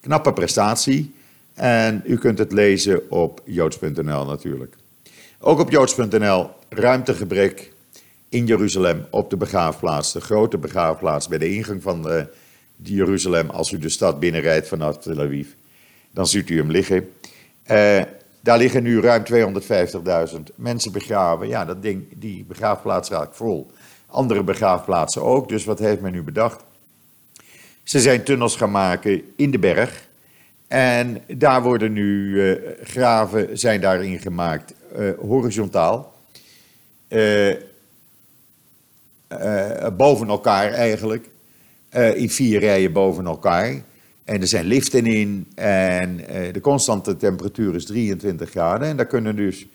Knappe 0.00 0.32
prestatie. 0.32 1.14
En 1.54 2.02
u 2.04 2.18
kunt 2.18 2.38
het 2.38 2.52
lezen 2.52 3.10
op 3.10 3.40
joods.nl 3.44 4.24
natuurlijk. 4.24 4.76
Ook 5.38 5.58
op 5.58 5.70
joods.nl 5.70 6.50
ruimtegebrek 6.68 7.72
in 8.28 8.46
Jeruzalem 8.46 9.06
op 9.10 9.30
de 9.30 9.36
begraafplaats. 9.36 10.12
De 10.12 10.20
grote 10.20 10.58
begraafplaats 10.58 11.28
bij 11.28 11.38
de 11.38 11.54
ingang 11.54 11.82
van 11.82 12.02
de, 12.02 12.26
de 12.76 12.94
Jeruzalem. 12.94 13.50
Als 13.50 13.72
u 13.72 13.78
de 13.78 13.88
stad 13.88 14.20
binnenrijdt 14.20 14.68
vanaf 14.68 14.98
Tel 14.98 15.20
Aviv, 15.20 15.48
dan 16.10 16.26
ziet 16.26 16.50
u 16.50 16.56
hem 16.56 16.70
liggen. 16.70 17.10
Uh, 17.70 18.02
daar 18.40 18.58
liggen 18.58 18.82
nu 18.82 19.00
ruim 19.00 19.22
250.000 20.32 20.40
mensen 20.54 20.92
begraven. 20.92 21.48
Ja, 21.48 21.64
dat 21.64 21.82
ding, 21.82 22.04
die 22.16 22.44
begraafplaats 22.44 23.10
raakt 23.10 23.36
vol. 23.36 23.70
Andere 24.06 24.42
begraafplaatsen 24.42 25.22
ook. 25.22 25.48
Dus 25.48 25.64
wat 25.64 25.78
heeft 25.78 26.00
men 26.00 26.12
nu 26.12 26.22
bedacht? 26.22 26.64
Ze 27.82 28.00
zijn 28.00 28.22
tunnels 28.22 28.56
gaan 28.56 28.70
maken 28.70 29.22
in 29.36 29.50
de 29.50 29.58
berg. 29.58 30.08
En 30.70 31.22
daar 31.26 31.62
worden 31.62 31.92
nu 31.92 32.26
uh, 32.28 32.56
graven 32.82 33.58
zijn 33.58 33.80
daarin 33.80 34.18
gemaakt, 34.18 34.74
uh, 34.98 35.10
horizontaal. 35.18 36.14
Uh, 37.08 37.54
boven 39.96 40.28
elkaar 40.28 40.72
eigenlijk. 40.72 41.28
in 42.14 42.30
vier 42.30 42.60
rijen 42.60 42.92
boven 42.92 43.26
elkaar. 43.26 43.82
En 44.24 44.40
er 44.40 44.46
zijn 44.46 44.64
liften 44.64 45.06
in 45.06 45.46
en 45.54 46.16
de 46.52 46.60
constante 46.60 47.16
temperatuur 47.16 47.74
is 47.74 47.86
23 47.86 48.50
graden. 48.50 48.88
En 48.88 48.96
daar 48.96 49.06
kunnen 49.06 49.36
dus 49.36 49.66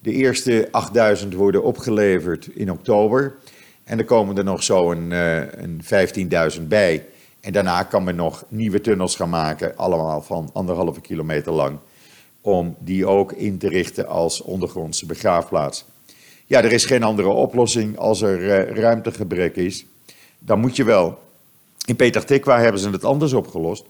de 0.00 0.12
eerste 0.12 0.68
8000 0.70 1.34
worden 1.34 1.62
opgeleverd 1.62 2.46
in 2.54 2.70
oktober. 2.70 3.34
En 3.84 3.98
er 3.98 4.04
komen 4.04 4.36
er 4.36 4.44
nog 4.44 4.62
zo 4.62 4.90
een, 4.90 5.10
een 5.10 5.80
15.000 6.58 6.62
bij. 6.62 7.04
En 7.44 7.52
daarna 7.52 7.82
kan 7.82 8.04
men 8.04 8.16
nog 8.16 8.44
nieuwe 8.48 8.80
tunnels 8.80 9.16
gaan 9.16 9.28
maken, 9.28 9.76
allemaal 9.76 10.22
van 10.22 10.50
anderhalve 10.52 11.00
kilometer 11.00 11.52
lang, 11.52 11.78
om 12.40 12.76
die 12.78 13.06
ook 13.06 13.32
in 13.32 13.58
te 13.58 13.68
richten 13.68 14.06
als 14.06 14.40
ondergrondse 14.40 15.06
begraafplaats. 15.06 15.84
Ja, 16.46 16.62
er 16.62 16.72
is 16.72 16.84
geen 16.84 17.02
andere 17.02 17.28
oplossing 17.28 17.98
als 17.98 18.22
er 18.22 18.40
uh, 18.40 18.76
ruimtegebrek 18.76 19.56
is. 19.56 19.86
Dan 20.38 20.60
moet 20.60 20.76
je 20.76 20.84
wel. 20.84 21.18
In 21.86 21.96
Peter 21.96 22.24
Tikwa 22.24 22.60
hebben 22.60 22.80
ze 22.80 22.90
het 22.90 23.04
anders 23.04 23.32
opgelost. 23.32 23.84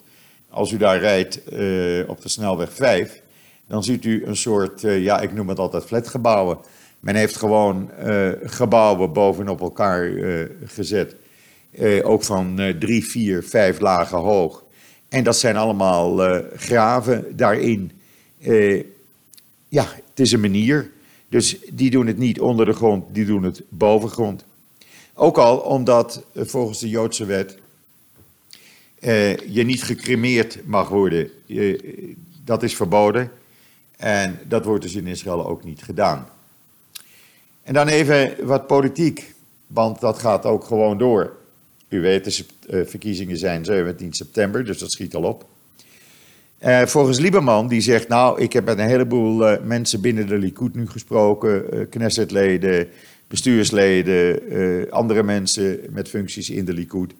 Als 0.51 0.71
u 0.71 0.77
daar 0.77 0.99
rijdt 0.99 1.53
uh, 1.53 2.09
op 2.09 2.23
de 2.23 2.29
snelweg 2.29 2.73
5, 2.73 3.23
dan 3.67 3.85
ziet 3.85 4.05
u 4.05 4.25
een 4.27 4.37
soort, 4.37 4.83
uh, 4.83 5.03
ja, 5.03 5.21
ik 5.21 5.33
noem 5.33 5.49
het 5.49 5.59
altijd 5.59 5.85
flatgebouwen. 5.85 6.59
Men 7.01 7.15
heeft 7.15 7.37
gewoon 7.37 7.91
gebouwen 8.43 9.13
bovenop 9.13 9.61
elkaar 9.61 10.11
gezet 10.65 11.17
eh, 11.75 12.09
ook 12.09 12.23
van 12.23 12.59
eh, 12.59 12.75
drie, 12.75 13.05
vier, 13.05 13.43
vijf 13.43 13.81
lagen 13.81 14.19
hoog. 14.19 14.65
En 15.09 15.25
dat 15.25 15.37
zijn 15.37 15.57
allemaal 15.57 16.25
eh, 16.25 16.45
graven 16.57 17.37
daarin. 17.37 17.93
Ja, 19.69 19.85
het 20.09 20.21
is 20.21 20.33
een 20.33 20.41
manier. 20.41 20.91
Dus 21.29 21.57
die 21.73 21.91
doen 21.91 22.07
het 22.07 22.19
niet 22.19 22.41
onder 22.41 22.67
de 22.67 22.73
grond, 22.73 23.05
die 23.15 23.25
doen 23.25 23.43
het 23.43 23.63
boven 23.69 24.09
grond. 24.09 24.45
Ook 25.15 25.39
al 25.39 25.59
omdat 25.59 26.25
volgens 26.35 26.79
de 26.81 26.89
Joodse 26.89 27.25
wet 27.25 27.59
je 29.49 29.63
niet 29.65 29.83
gecremeerd 29.83 30.67
mag 30.67 30.89
worden. 30.89 31.31
dat 32.45 32.63
is 32.63 32.77
verboden. 32.77 33.31
En 33.97 34.39
dat 34.49 34.65
wordt 34.65 34.83
dus 34.83 34.95
in 34.95 35.07
Israël 35.07 35.47
ook 35.47 35.65
niet 35.65 35.83
gedaan. 35.83 36.29
En 37.63 37.75
dan 37.75 37.89
even 37.89 38.47
wat 38.47 38.67
politiek, 38.67 39.35
want 39.67 40.01
dat 40.01 40.19
gaat 40.19 40.47
ook 40.47 40.65
gewoon 40.65 40.99
door. 40.99 41.37
U 41.95 42.01
weet, 42.01 42.25
de 42.25 42.45
eh, 42.69 42.87
verkiezingen 42.87 43.37
zijn 43.37 43.65
17 43.65 44.13
september, 44.13 44.65
dus 44.65 44.79
dat 44.79 44.91
schiet 44.91 45.15
al 45.15 45.23
op. 45.23 45.47
Uh, 46.65 46.83
volgens 46.83 47.19
Lieberman, 47.19 47.69
die 47.69 47.81
zegt, 47.81 48.09
nou, 48.09 48.41
ik 48.41 48.53
heb 48.53 48.65
met 48.65 48.79
een 48.79 48.87
heleboel 48.87 49.51
uh, 49.53 49.59
mensen 49.65 50.01
binnen 50.01 50.27
de 50.27 50.39
Likud 50.39 50.75
nu 50.75 50.87
gesproken, 50.87 51.65
uh, 51.75 51.81
Knessetleden, 51.91 52.89
bestuursleden, 53.29 54.41
andere 54.91 55.23
mensen 55.23 55.81
met 55.91 56.09
functies 56.09 56.51
in 56.51 56.65
de 56.65 56.73
Likud. 56.73 57.13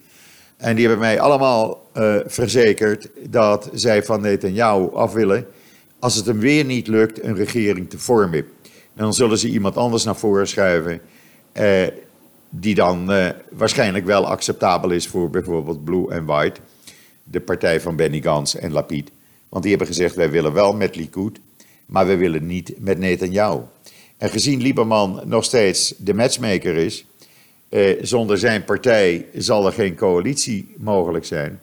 En 0.57 0.75
die 0.75 0.87
hebben 0.87 1.05
mij 1.05 1.21
allemaal 1.21 1.91
verzekerd 2.27 3.09
dat 3.29 3.71
zij 3.73 4.03
van 4.03 4.21
Netanyahu 4.21 4.89
af 4.93 5.13
willen, 5.13 5.47
als 5.99 6.15
het 6.15 6.27
hem 6.27 6.39
weer 6.39 6.65
niet 6.65 6.87
lukt, 6.87 7.23
een 7.23 7.37
regering 7.37 7.91
te 7.91 7.99
vormen. 7.99 8.45
Dan 8.95 9.15
zullen 9.15 9.39
ze 9.39 9.49
iemand 9.49 9.77
anders 9.77 10.05
naar 10.05 10.17
voren 10.17 10.49
schuiven 10.49 11.01
die 12.61 12.75
dan 12.75 13.13
uh, 13.13 13.29
waarschijnlijk 13.51 14.05
wel 14.05 14.27
acceptabel 14.27 14.91
is 14.91 15.07
voor 15.07 15.31
bijvoorbeeld 15.31 15.85
Blue 15.85 16.15
and 16.15 16.27
White, 16.27 16.61
de 17.23 17.41
partij 17.41 17.81
van 17.81 17.97
Benny 17.97 18.21
Gantz 18.21 18.55
en 18.55 18.73
Lapid. 18.73 19.11
Want 19.49 19.63
die 19.63 19.71
hebben 19.77 19.95
gezegd, 19.95 20.15
wij 20.15 20.31
willen 20.31 20.53
wel 20.53 20.75
met 20.75 20.97
Likud, 20.97 21.39
maar 21.87 22.07
we 22.07 22.17
willen 22.17 22.47
niet 22.47 22.73
met 22.79 22.99
Netanyahu. 22.99 23.61
En 24.17 24.31
gezien 24.31 24.63
Lieberman 24.63 25.21
nog 25.25 25.45
steeds 25.45 25.95
de 25.99 26.15
matchmaker 26.15 26.77
is, 26.77 27.05
eh, 27.69 27.99
zonder 28.03 28.39
zijn 28.39 28.65
partij 28.65 29.27
zal 29.35 29.67
er 29.67 29.73
geen 29.73 29.95
coalitie 29.95 30.75
mogelijk 30.79 31.25
zijn. 31.25 31.61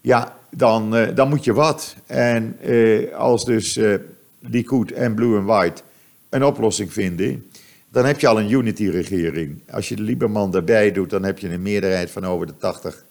Ja, 0.00 0.36
dan, 0.50 0.96
eh, 0.96 1.14
dan 1.14 1.28
moet 1.28 1.44
je 1.44 1.52
wat. 1.52 1.96
En 2.06 2.56
eh, 2.60 3.14
als 3.14 3.44
dus 3.44 3.76
eh, 3.76 3.94
Likud 4.40 4.92
en 4.92 5.14
Blue 5.14 5.38
and 5.38 5.46
White 5.46 5.82
een 6.28 6.44
oplossing 6.44 6.92
vinden, 6.92 7.50
dan 7.94 8.04
heb 8.04 8.20
je 8.20 8.26
al 8.26 8.40
een 8.40 8.50
unity-regering. 8.50 9.58
Als 9.70 9.88
je 9.88 9.96
de 9.96 10.02
Lieberman 10.02 10.54
erbij 10.54 10.92
doet, 10.92 11.10
dan 11.10 11.22
heb 11.22 11.38
je 11.38 11.48
een 11.48 11.62
meerderheid 11.62 12.10
van 12.10 12.26
over 12.26 12.46
de 12.46 12.56
80, 12.56 13.04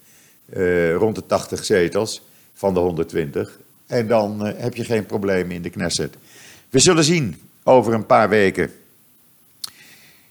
uh, 0.53 0.95
rond 0.95 1.15
de 1.15 1.25
80 1.25 1.65
zetels 1.65 2.21
van 2.53 2.73
de 2.73 2.79
120. 2.79 3.59
En 3.87 4.07
dan 4.07 4.47
uh, 4.47 4.53
heb 4.57 4.75
je 4.75 4.83
geen 4.83 5.05
problemen 5.05 5.55
in 5.55 5.61
de 5.61 5.69
Knesset. 5.69 6.15
We 6.69 6.79
zullen 6.79 7.03
zien 7.03 7.35
over 7.63 7.93
een 7.93 8.05
paar 8.05 8.29
weken. 8.29 8.71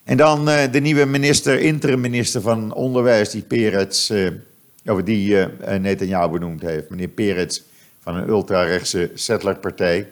En 0.04 0.16
dan 0.16 0.49
uh, 0.49 0.62
de 0.71 0.80
nieuwe 0.80 1.04
minister, 1.04 1.61
interim-minister 1.61 2.40
van 2.40 2.75
Onderwijs, 2.75 3.30
die 3.30 3.42
Peretz, 3.42 4.12
of 4.85 5.02
die 5.02 5.37
Netanyahu 5.80 6.30
benoemd 6.30 6.62
heeft. 6.62 6.90
Meneer 6.90 7.09
Peretz 7.09 7.61
van 8.00 8.16
een 8.16 8.28
ultra-rechtse 8.28 9.11
settlerpartij. 9.14 10.06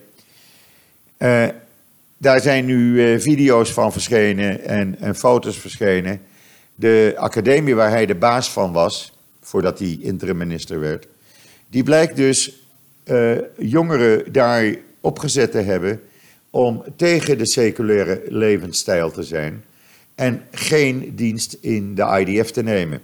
Daar 2.23 2.41
zijn 2.41 2.65
nu 2.65 3.05
eh, 3.05 3.21
video's 3.21 3.73
van 3.73 3.93
verschenen 3.93 4.65
en, 4.65 4.99
en 4.99 5.15
foto's 5.15 5.59
verschenen. 5.59 6.21
De 6.75 7.15
academie 7.17 7.75
waar 7.75 7.91
hij 7.91 8.07
de 8.07 8.15
baas 8.15 8.51
van 8.51 8.73
was, 8.73 9.13
voordat 9.41 9.79
hij 9.79 9.99
interim-minister 10.01 10.81
werd, 10.81 11.07
Die 11.69 11.83
blijkt 11.83 12.17
dus 12.17 12.63
uh, 13.05 13.39
jongeren 13.59 14.33
daar 14.33 14.75
opgezet 15.01 15.51
te 15.51 15.59
hebben 15.59 16.01
om 16.51 16.85
tegen 16.97 17.39
de 17.39 17.47
seculaire 17.47 18.23
levensstijl 18.29 19.11
te 19.11 19.23
zijn 19.23 19.65
en 20.15 20.43
geen 20.51 21.13
dienst 21.17 21.57
in 21.61 21.95
de 21.95 22.25
IDF 22.27 22.51
te 22.51 22.63
nemen. 22.63 23.01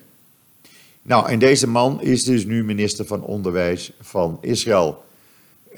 Nou, 1.03 1.29
en 1.29 1.39
deze 1.39 1.69
man 1.69 2.03
is 2.03 2.25
dus 2.25 2.45
nu 2.45 2.65
minister 2.65 3.07
van 3.07 3.23
Onderwijs 3.23 3.93
van 4.01 4.39
Israël. 4.41 5.05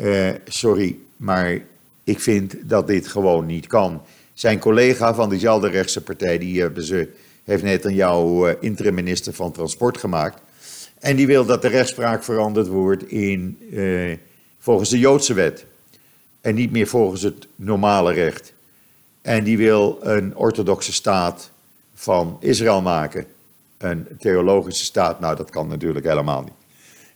Uh, 0.00 0.30
sorry, 0.46 0.96
maar 1.16 1.60
ik 2.08 2.20
vind 2.20 2.54
dat 2.62 2.86
dit 2.86 3.08
gewoon 3.08 3.46
niet 3.46 3.66
kan. 3.66 4.02
Zijn 4.34 4.58
collega 4.58 5.14
van 5.14 5.28
diezelfde 5.28 5.68
rechtse 5.68 6.02
partij, 6.02 6.38
die 6.38 6.60
hebben 6.60 6.82
ze, 6.82 7.08
heeft 7.44 7.62
net 7.62 7.86
aan 7.86 7.94
jou 7.94 8.48
uh, 8.48 8.54
interim 8.60 8.94
minister 8.94 9.32
van 9.32 9.52
Transport 9.52 9.98
gemaakt. 9.98 10.42
En 10.98 11.16
die 11.16 11.26
wil 11.26 11.44
dat 11.44 11.62
de 11.62 11.68
rechtspraak 11.68 12.24
veranderd 12.24 12.66
wordt 12.66 13.10
in, 13.10 13.58
uh, 13.70 14.16
volgens 14.58 14.90
de 14.90 14.98
Joodse 14.98 15.34
wet. 15.34 15.66
En 16.40 16.54
niet 16.54 16.70
meer 16.70 16.86
volgens 16.86 17.22
het 17.22 17.46
normale 17.56 18.12
recht. 18.12 18.52
En 19.22 19.44
die 19.44 19.56
wil 19.56 19.98
een 20.00 20.36
orthodoxe 20.36 20.92
staat 20.92 21.50
van 21.94 22.36
Israël 22.40 22.82
maken. 22.82 23.26
Een 23.78 24.06
theologische 24.18 24.84
staat, 24.84 25.20
nou 25.20 25.36
dat 25.36 25.50
kan 25.50 25.68
natuurlijk 25.68 26.06
helemaal 26.06 26.42
niet. 26.42 26.52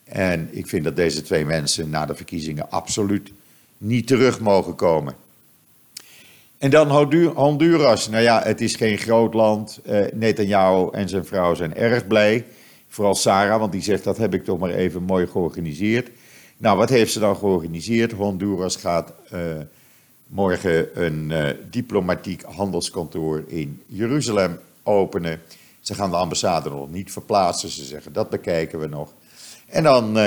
En 0.04 0.48
ik 0.50 0.66
vind 0.66 0.84
dat 0.84 0.96
deze 0.96 1.22
twee 1.22 1.44
mensen 1.44 1.90
na 1.90 2.06
de 2.06 2.14
verkiezingen 2.14 2.70
absoluut 2.70 3.32
niet 3.82 4.06
terug 4.06 4.40
mogen 4.40 4.74
komen. 4.74 5.14
En 6.58 6.70
dan 6.70 6.90
Honduras. 7.34 8.08
Nou 8.08 8.22
ja, 8.22 8.42
het 8.42 8.60
is 8.60 8.74
geen 8.74 8.98
groot 8.98 9.34
land. 9.34 9.80
Uh, 9.86 10.04
Netanyahu 10.12 10.88
en 10.92 11.08
zijn 11.08 11.24
vrouw 11.24 11.54
zijn 11.54 11.74
erg 11.74 12.06
blij. 12.06 12.46
Vooral 12.88 13.14
Sarah, 13.14 13.58
want 13.58 13.72
die 13.72 13.82
zegt 13.82 14.04
dat 14.04 14.16
heb 14.16 14.34
ik 14.34 14.44
toch 14.44 14.58
maar 14.58 14.70
even 14.70 15.02
mooi 15.02 15.26
georganiseerd. 15.26 16.10
Nou, 16.56 16.78
wat 16.78 16.88
heeft 16.88 17.12
ze 17.12 17.18
dan 17.18 17.36
georganiseerd? 17.36 18.12
Honduras 18.12 18.76
gaat 18.76 19.12
uh, 19.32 19.40
morgen 20.26 21.04
een 21.04 21.30
uh, 21.30 21.48
diplomatiek 21.70 22.42
handelskantoor 22.42 23.44
in 23.46 23.82
Jeruzalem 23.86 24.58
openen. 24.82 25.40
Ze 25.80 25.94
gaan 25.94 26.10
de 26.10 26.16
ambassade 26.16 26.70
nog 26.70 26.90
niet 26.90 27.12
verplaatsen. 27.12 27.68
Ze 27.68 27.84
zeggen 27.84 28.12
dat 28.12 28.30
bekijken 28.30 28.78
we 28.78 28.86
nog. 28.86 29.12
En 29.66 29.82
dan, 29.82 30.18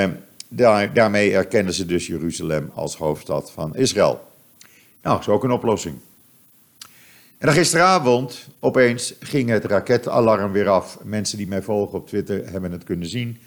daar, 0.47 0.93
daarmee 0.93 1.33
erkennen 1.33 1.73
ze 1.73 1.85
dus 1.85 2.07
Jeruzalem 2.07 2.71
als 2.73 2.95
hoofdstad 2.95 3.51
van 3.51 3.75
Israël. 3.75 4.21
Nou, 5.01 5.19
is 5.19 5.27
ook 5.27 5.43
een 5.43 5.51
oplossing. 5.51 5.95
En 7.37 7.47
dan 7.47 7.53
gisteravond, 7.53 8.47
opeens, 8.59 9.13
ging 9.19 9.49
het 9.49 9.65
raketalarm 9.65 10.51
weer 10.51 10.69
af. 10.69 10.97
Mensen 11.03 11.37
die 11.37 11.47
mij 11.47 11.61
volgen 11.61 11.99
op 11.99 12.07
Twitter 12.07 12.51
hebben 12.51 12.71
het 12.71 12.83
kunnen 12.83 13.07
zien. 13.07 13.37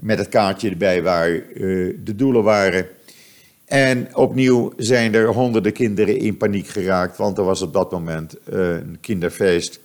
Met 0.00 0.18
het 0.18 0.28
kaartje 0.28 0.70
erbij 0.70 1.02
waar 1.02 1.30
uh, 1.30 1.96
de 2.04 2.16
doelen 2.16 2.42
waren. 2.42 2.88
En 3.64 4.16
opnieuw 4.16 4.72
zijn 4.76 5.14
er 5.14 5.26
honderden 5.26 5.72
kinderen 5.72 6.18
in 6.18 6.36
paniek 6.36 6.66
geraakt. 6.66 7.16
Want 7.16 7.38
er 7.38 7.44
was 7.44 7.62
op 7.62 7.72
dat 7.72 7.90
moment 7.90 8.36
uh, 8.52 8.70
een 8.70 8.98
kinderfeest 9.00 9.80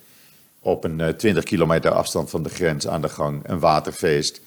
op 0.60 0.84
een 0.84 0.98
uh, 0.98 1.08
20 1.08 1.44
kilometer 1.44 1.90
afstand 1.90 2.30
van 2.30 2.42
de 2.42 2.48
grens 2.48 2.88
aan 2.88 3.02
de 3.02 3.08
gang. 3.08 3.40
Een 3.42 3.58
waterfeest 3.58 4.40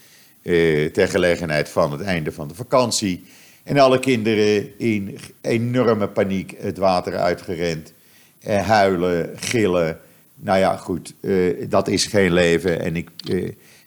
ter 0.92 1.08
gelegenheid 1.08 1.70
van 1.70 1.92
het 1.92 2.02
einde 2.02 2.32
van 2.32 2.48
de 2.48 2.56
vakantie. 2.56 3.24
En 3.64 3.78
alle 3.78 4.00
kinderen 4.00 4.80
in 4.80 5.18
enorme 5.42 6.08
paniek 6.08 6.56
het 6.58 6.78
water 6.78 7.18
uitgerend 7.18 7.94
eh, 8.40 8.68
huilen, 8.68 9.32
gillen. 9.36 10.00
Nou 10.36 10.60
ja, 10.60 10.78
goed, 10.78 11.14
uh, 11.20 11.66
dat 11.70 11.88
is 11.88 12.06
geen 12.06 12.34
leven. 12.34 12.82
En 12.82 12.96
ik, 12.96 13.10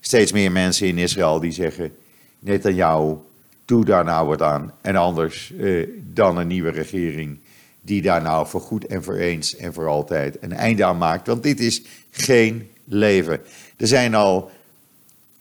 steeds 0.00 0.32
meer 0.32 0.52
mensen 0.52 0.86
in 0.86 0.98
Israël 0.98 1.40
die 1.40 1.52
zeggen: 1.52 1.92
net 2.38 2.66
aan 2.66 2.74
jou, 2.74 3.16
doe 3.64 3.84
daar 3.84 4.04
nou 4.04 4.26
wat 4.26 4.42
aan. 4.42 4.72
En 4.80 4.96
anders 4.96 5.52
dan 5.96 6.38
een 6.38 6.46
nieuwe 6.46 6.70
regering 6.70 7.38
die 7.82 8.02
daar 8.02 8.22
nou 8.22 8.46
voor 8.46 8.60
goed 8.60 8.86
en 8.86 9.02
voor 9.02 9.16
eens 9.16 9.56
en 9.56 9.72
voor 9.72 9.86
altijd 9.86 10.36
een 10.40 10.52
einde 10.52 10.84
aan 10.84 10.98
maakt. 10.98 11.26
Want 11.26 11.42
dit 11.42 11.60
is 11.60 11.82
geen 12.10 12.68
leven. 12.84 13.40
Er 13.76 13.86
zijn 13.86 14.14
al 14.14 14.50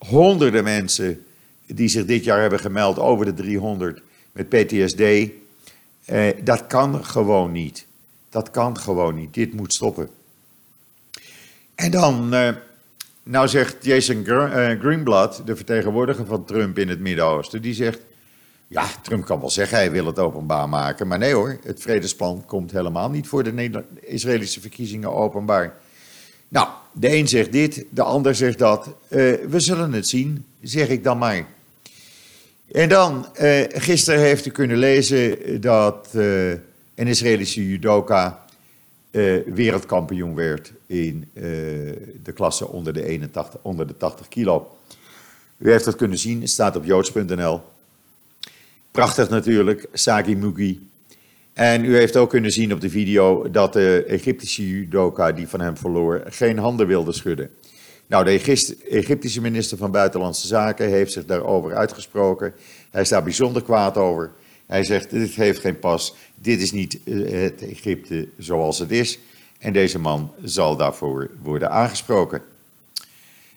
honderden 0.08 0.64
mensen 0.64 1.26
die 1.66 1.88
zich 1.88 2.06
dit 2.06 2.24
jaar 2.24 2.42
hebben 2.42 2.60
gemeld, 2.60 3.00
over 3.00 3.26
de 3.26 3.34
300, 3.34 4.02
met 4.32 4.50
PTSD. 4.50 5.32
dat 6.44 6.68
kan 6.68 7.06
gewoon 7.06 7.52
niet. 7.52 7.86
Dat 8.30 8.52
kan 8.52 8.78
gewoon 8.78 9.16
niet. 9.16 9.34
Dit 9.34 9.54
moet 9.54 9.74
stoppen. 9.74 10.10
En 11.76 11.92
dan, 11.92 12.34
uh, 12.34 12.50
nou 13.24 13.48
zegt 13.48 13.86
Jason 13.86 14.26
eh, 14.26 14.80
Greenblatt, 14.80 15.42
de 15.46 15.56
vertegenwoordiger 15.56 16.26
van 16.26 16.46
Trump 16.46 16.78
in 16.78 16.90
het 16.90 17.00
Midden-Oosten, 17.00 17.62
die 17.62 17.74
zegt, 17.74 18.00
ja, 18.68 18.86
Trump 19.02 19.26
kan 19.26 19.40
wel 19.40 19.50
zeggen 19.50 19.78
hij 19.78 19.92
wil 19.92 20.06
het 20.06 20.20
openbaar 20.20 20.70
maken, 20.70 21.08
maar 21.08 21.18
nee 21.18 21.34
hoor, 21.34 21.58
het 21.64 21.82
vredesplan 21.82 22.44
komt 22.46 22.72
helemaal 22.72 23.10
niet 23.10 23.28
voor 23.28 23.44
de 23.44 23.84
Israëlische 24.00 24.62
verkiezingen 24.62 25.14
openbaar. 25.14 25.76
Nou, 26.48 26.68
de 26.92 27.16
een 27.16 27.28
zegt 27.28 27.52
dit, 27.52 27.86
de 27.90 28.02
ander 28.02 28.36
zegt 28.36 28.58
dat. 28.58 28.88
Uh, 28.88 28.94
we 29.50 29.60
zullen 29.60 29.94
het 29.94 30.08
zien, 30.08 30.46
zeg 30.62 30.88
ik 30.88 31.04
dan 31.04 31.18
maar. 31.18 31.48
En 32.72 32.90
dan, 32.90 33.26
uh, 33.42 33.64
gisteren 33.68 34.20
heeft 34.20 34.46
u 34.46 34.52
kunnen 34.52 34.78
lezen 34.78 35.62
dat 35.62 36.10
uh, 36.16 36.50
een 36.96 37.08
Israëlische 37.08 37.68
judoka 37.68 38.48
wereldkampioen 39.46 40.36
werd 40.36 40.72
in 40.86 41.30
de 42.24 42.32
klasse 42.34 42.68
onder 42.68 42.94
de, 42.94 43.06
81, 43.06 43.60
onder 43.62 43.88
de 43.88 43.98
80 43.98 44.28
kilo. 44.28 44.78
U 45.58 45.72
heeft 45.72 45.86
dat 45.86 45.96
kunnen 45.96 46.18
zien, 46.18 46.42
het 46.42 46.50
staat 46.50 46.76
op 46.76 46.86
joods.nl. 46.86 47.62
Prachtig 48.92 49.30
natuurlijk, 49.30 49.88
Sagi 49.94 50.36
Mugi. 50.36 50.90
En 51.60 51.86
u 51.86 51.96
heeft 51.96 52.16
ook 52.16 52.30
kunnen 52.30 52.52
zien 52.52 52.74
op 52.74 52.82
de 52.82 52.90
video 52.90 53.52
dat 53.52 53.74
de 53.74 54.04
Egyptische 54.08 54.68
judoka 54.68 55.32
die 55.32 55.48
van 55.48 55.62
hem 55.62 55.78
verloor 55.78 56.24
geen 56.26 56.58
handen 56.58 56.88
wilde 56.88 57.12
schudden. 57.12 57.50
Nou, 58.08 58.24
de 58.24 58.32
Egyptische 58.90 59.42
minister 59.42 59.78
van 59.78 59.92
Buitenlandse 59.92 60.48
Zaken 60.48 60.90
heeft 60.90 61.12
zich 61.12 61.26
daarover 61.26 61.76
uitgesproken. 61.76 62.54
Hij 62.90 63.02
is 63.02 63.10
daar 63.10 63.24
bijzonder 63.24 63.62
kwaad 63.62 63.98
over. 63.98 64.32
Hij 64.66 64.84
zegt, 64.84 65.10
dit 65.10 65.36
heeft 65.36 65.60
geen 65.60 65.80
pas, 65.80 66.16
dit 66.36 66.62
is 66.62 66.72
niet 66.72 67.00
eh, 67.04 67.42
het 67.42 67.62
Egypte 67.62 68.28
zoals 68.38 68.80
het 68.80 68.92
is. 68.92 69.20
En 69.58 69.74
deze 69.74 70.00
man 70.00 70.32
zal 70.44 70.76
daarvoor 70.78 71.30
worden 71.42 71.72
aangesproken. 71.72 72.42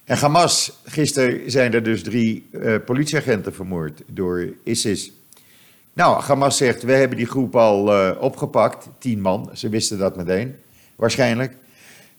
En 0.04 0.16
Hamas, 0.16 0.72
gisteren 0.84 1.50
zijn 1.50 1.74
er 1.74 1.82
dus 1.82 2.02
drie 2.02 2.46
uh, 2.50 2.74
politieagenten 2.84 3.54
vermoord 3.54 4.02
door 4.06 4.54
ISIS. 4.64 5.12
Nou, 5.94 6.22
Hamas 6.22 6.56
zegt, 6.56 6.82
we 6.82 6.92
hebben 6.92 7.16
die 7.16 7.26
groep 7.26 7.56
al 7.56 7.94
uh, 7.94 8.16
opgepakt, 8.20 8.88
tien 8.98 9.20
man. 9.20 9.50
Ze 9.52 9.68
wisten 9.68 9.98
dat 9.98 10.16
meteen, 10.16 10.56
waarschijnlijk. 10.96 11.56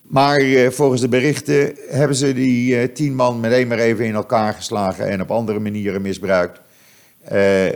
Maar 0.01 0.41
uh, 0.41 0.69
volgens 0.69 1.01
de 1.01 1.07
berichten 1.07 1.75
hebben 1.89 2.17
ze 2.17 2.33
die 2.33 2.91
tien 2.91 3.15
man 3.15 3.39
meteen 3.39 3.67
maar 3.67 3.77
even 3.77 4.05
in 4.05 4.13
elkaar 4.13 4.53
geslagen 4.53 5.09
en 5.09 5.21
op 5.21 5.31
andere 5.31 5.59
manieren 5.59 6.01
misbruikt. 6.01 6.61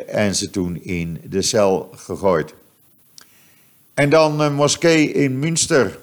En 0.07 0.35
ze 0.35 0.49
toen 0.49 0.83
in 0.83 1.21
de 1.23 1.41
cel 1.41 1.89
gegooid. 1.95 2.53
En 3.93 4.09
dan 4.09 4.39
een 4.39 4.53
moskee 4.53 5.11
in 5.11 5.39
Münster, 5.39 5.99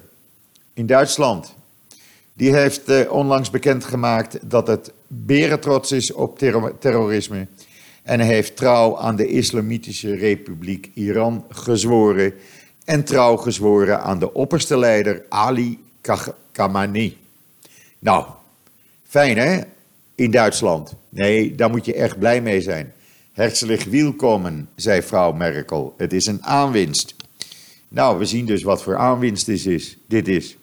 in 0.75 0.87
Duitsland. 0.87 1.55
Die 2.33 2.55
heeft 2.55 3.09
onlangs 3.09 3.51
bekendgemaakt 3.51 4.51
dat 4.51 4.67
het 4.67 4.93
berentrots 5.07 5.93
is 5.93 6.13
op 6.13 6.39
terror 6.39 6.79
terrorisme. 6.79 7.47
En 8.05 8.21
heeft 8.21 8.57
trouw 8.57 8.99
aan 8.99 9.17
de 9.17 9.27
Islamitische 9.27 10.15
Republiek 10.15 10.91
Iran 10.95 11.45
gezworen. 11.49 12.35
En 12.85 13.05
trouw 13.05 13.37
gezworen 13.37 14.01
aan 14.01 14.19
de 14.19 14.35
opperste 14.35 14.79
leider 14.79 15.23
Ali 15.29 15.79
Khamenei. 16.53 17.17
Nou, 17.99 18.27
fijn 19.09 19.39
hè, 19.39 19.61
in 20.15 20.31
Duitsland. 20.31 20.95
Nee, 21.09 21.55
daar 21.55 21.71
moet 21.71 21.85
je 21.85 21.95
echt 21.95 22.19
blij 22.19 22.41
mee 22.41 22.61
zijn. 22.61 22.93
Herzlich 23.33 23.85
welkom, 23.85 24.69
zei 24.75 25.03
vrouw 25.03 25.33
Merkel. 25.33 25.95
Het 25.97 26.13
is 26.13 26.27
een 26.27 26.45
aanwinst. 26.45 27.15
Nou, 27.89 28.19
we 28.19 28.25
zien 28.25 28.47
dus 28.47 28.63
wat 28.63 28.83
voor 28.83 28.97
aanwinst 28.97 29.47
dit 29.47 29.67
is. 29.67 29.97
Dit 30.07 30.29
is. 30.29 30.57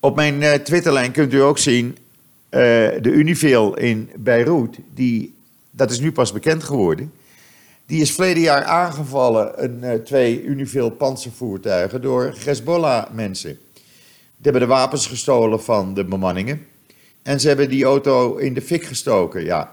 Op 0.00 0.16
mijn 0.16 0.42
uh, 0.42 0.52
Twitterlijn 0.52 1.12
kunt 1.12 1.32
u 1.32 1.42
ook 1.42 1.58
zien 1.58 1.86
uh, 1.86 1.98
de 3.00 3.10
Unifil 3.10 3.74
in 3.74 4.10
Beirut. 4.16 4.78
Die, 4.94 5.34
dat 5.76 5.90
is 5.90 6.00
nu 6.00 6.12
pas 6.12 6.32
bekend 6.32 6.64
geworden. 6.64 7.12
Die 7.86 8.00
is 8.00 8.12
verleden 8.12 8.42
jaar 8.42 8.64
aangevallen, 8.64 9.64
een, 9.64 9.80
uh, 9.82 9.92
twee 9.92 10.42
Unifil 10.42 10.90
panzervoertuigen, 10.90 12.02
door 12.02 12.34
Hezbollah-mensen. 12.44 13.58
Die 14.36 14.50
hebben 14.50 14.60
de 14.60 14.66
wapens 14.66 15.06
gestolen 15.06 15.62
van 15.62 15.94
de 15.94 16.04
bemanningen. 16.04 16.66
En 17.22 17.40
ze 17.40 17.48
hebben 17.48 17.68
die 17.68 17.84
auto 17.84 18.36
in 18.36 18.54
de 18.54 18.62
fik 18.62 18.84
gestoken. 18.84 19.44
Ja, 19.44 19.72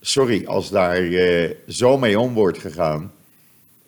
sorry, 0.00 0.46
als 0.46 0.70
daar 0.70 1.00
uh, 1.00 1.50
zo 1.68 1.98
mee 1.98 2.18
om 2.18 2.34
wordt 2.34 2.58
gegaan. 2.58 3.12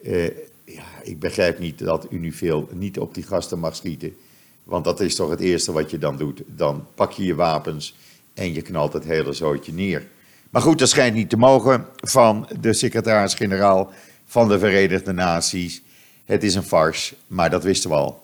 Uh, 0.02 0.24
ja, 0.64 0.84
ik 1.02 1.18
begrijp 1.20 1.58
niet 1.58 1.78
dat 1.78 2.06
Unifil 2.10 2.68
niet 2.72 2.98
op 2.98 3.14
die 3.14 3.24
gasten 3.24 3.58
mag 3.58 3.76
schieten. 3.76 4.16
Want 4.64 4.84
dat 4.84 5.00
is 5.00 5.14
toch 5.14 5.30
het 5.30 5.40
eerste 5.40 5.72
wat 5.72 5.90
je 5.90 5.98
dan 5.98 6.16
doet. 6.16 6.42
Dan 6.46 6.86
pak 6.94 7.12
je 7.12 7.24
je 7.24 7.34
wapens 7.34 7.96
en 8.34 8.52
je 8.52 8.62
knalt 8.62 8.92
het 8.92 9.04
hele 9.04 9.32
zootje 9.32 9.72
neer. 9.72 10.06
Maar 10.54 10.62
goed, 10.62 10.78
dat 10.78 10.88
schijnt 10.88 11.14
niet 11.14 11.30
te 11.30 11.36
mogen 11.36 11.86
van 11.96 12.48
de 12.60 12.72
secretaris-generaal 12.72 13.92
van 14.26 14.48
de 14.48 14.58
Verenigde 14.58 15.12
Naties. 15.12 15.82
Het 16.24 16.42
is 16.42 16.54
een 16.54 16.62
farce, 16.62 17.14
maar 17.26 17.50
dat 17.50 17.62
wisten 17.62 17.90
we 17.90 17.96
al. 17.96 18.22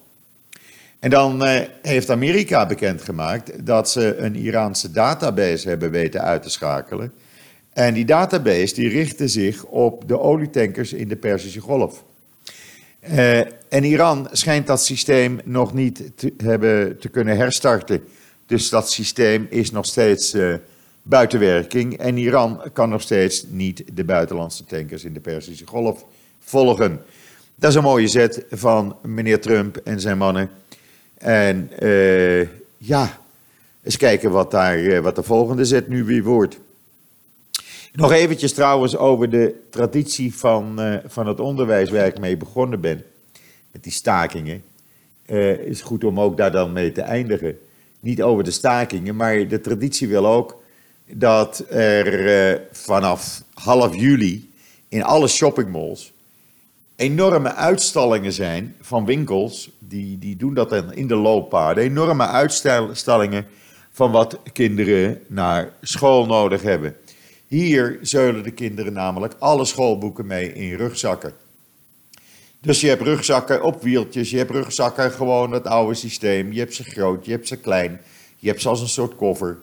En 0.98 1.10
dan 1.10 1.44
eh, 1.44 1.68
heeft 1.82 2.10
Amerika 2.10 2.66
bekendgemaakt 2.66 3.66
dat 3.66 3.90
ze 3.90 4.16
een 4.16 4.34
Iraanse 4.34 4.90
database 4.90 5.68
hebben 5.68 5.90
weten 5.90 6.22
uit 6.22 6.42
te 6.42 6.50
schakelen. 6.50 7.12
En 7.72 7.94
die 7.94 8.04
database 8.04 8.74
die 8.74 8.88
richtte 8.88 9.28
zich 9.28 9.64
op 9.64 10.08
de 10.08 10.18
olietankers 10.18 10.92
in 10.92 11.08
de 11.08 11.16
Perzische 11.16 11.60
Golf. 11.60 12.02
Uh, 13.10 13.38
en 13.68 13.84
Iran 13.84 14.28
schijnt 14.32 14.66
dat 14.66 14.84
systeem 14.84 15.40
nog 15.44 15.74
niet 15.74 16.02
te, 16.14 16.34
hebben 16.36 16.98
te 16.98 17.08
kunnen 17.08 17.36
herstarten. 17.36 18.04
Dus 18.46 18.68
dat 18.68 18.90
systeem 18.90 19.46
is 19.48 19.70
nog 19.70 19.86
steeds 19.86 20.34
uh, 20.34 20.54
buiten 21.10 21.38
werking. 21.38 21.98
En 21.98 22.16
Iran 22.16 22.60
kan 22.72 22.88
nog 22.88 23.02
steeds 23.02 23.44
niet 23.48 23.84
de 23.92 24.04
buitenlandse 24.04 24.64
tankers 24.64 25.04
in 25.04 25.12
de 25.12 25.20
Perzische 25.20 25.66
Golf 25.66 26.04
volgen. 26.40 27.02
Dat 27.54 27.70
is 27.70 27.76
een 27.76 27.82
mooie 27.82 28.08
zet 28.08 28.44
van 28.50 28.96
meneer 29.02 29.40
Trump 29.40 29.76
en 29.76 30.00
zijn 30.00 30.18
mannen. 30.18 30.50
En 31.18 31.70
uh, 31.80 32.46
ja, 32.76 33.18
eens 33.82 33.96
kijken 33.96 34.30
wat, 34.30 34.50
daar, 34.50 35.02
wat 35.02 35.16
de 35.16 35.22
volgende 35.22 35.64
zet 35.64 35.88
nu 35.88 36.04
weer 36.04 36.22
wordt. 36.22 36.58
Nog 37.92 38.12
eventjes 38.12 38.52
trouwens 38.52 38.96
over 38.96 39.30
de 39.30 39.66
traditie 39.70 40.34
van, 40.34 40.80
uh, 40.80 40.96
van 41.06 41.26
het 41.26 41.40
onderwijs 41.40 41.90
waar 41.90 42.06
ik 42.06 42.20
mee 42.20 42.36
begonnen 42.36 42.80
ben. 42.80 43.04
Met 43.72 43.82
die 43.82 43.92
stakingen. 43.92 44.62
Is 45.64 45.80
goed 45.80 46.04
om 46.04 46.20
ook 46.20 46.36
daar 46.36 46.52
dan 46.52 46.72
mee 46.72 46.92
te 46.92 47.02
eindigen. 47.02 47.58
Niet 48.00 48.22
over 48.22 48.44
de 48.44 48.50
stakingen, 48.50 49.16
maar 49.16 49.48
de 49.48 49.60
traditie 49.60 50.08
wil 50.08 50.26
ook 50.26 50.59
dat 51.12 51.64
er 51.68 52.52
uh, 52.52 52.60
vanaf 52.72 53.42
half 53.54 53.96
juli 53.96 54.50
in 54.88 55.02
alle 55.02 55.28
shoppingmalls 55.28 56.12
enorme 57.00 57.54
uitstallingen 57.54 58.32
zijn 58.32 58.76
van 58.80 59.04
winkels. 59.04 59.70
Die, 59.78 60.18
die 60.18 60.36
doen 60.36 60.54
dat 60.54 60.70
dan 60.70 60.92
in 60.92 61.06
de 61.06 61.14
looppaden. 61.14 61.84
Enorme 61.84 62.26
uitstallingen 62.26 63.46
van 63.90 64.10
wat 64.10 64.38
kinderen 64.52 65.20
naar 65.26 65.72
school 65.80 66.26
nodig 66.26 66.62
hebben. 66.62 66.96
Hier 67.46 67.98
zeulen 68.02 68.42
de 68.42 68.50
kinderen 68.50 68.92
namelijk 68.92 69.34
alle 69.38 69.64
schoolboeken 69.64 70.26
mee 70.26 70.52
in 70.52 70.74
rugzakken. 70.74 71.32
Dus 72.60 72.80
je 72.80 72.88
hebt 72.88 73.02
rugzakken 73.02 73.62
op 73.62 73.82
wieltjes, 73.82 74.30
je 74.30 74.36
hebt 74.36 74.50
rugzakken 74.50 75.10
gewoon 75.10 75.52
het 75.52 75.66
oude 75.66 75.94
systeem. 75.94 76.52
Je 76.52 76.58
hebt 76.58 76.74
ze 76.74 76.84
groot, 76.84 77.24
je 77.24 77.30
hebt 77.30 77.48
ze 77.48 77.56
klein, 77.56 78.00
je 78.38 78.48
hebt 78.48 78.60
ze 78.60 78.68
als 78.68 78.80
een 78.80 78.88
soort 78.88 79.16
koffer. 79.16 79.58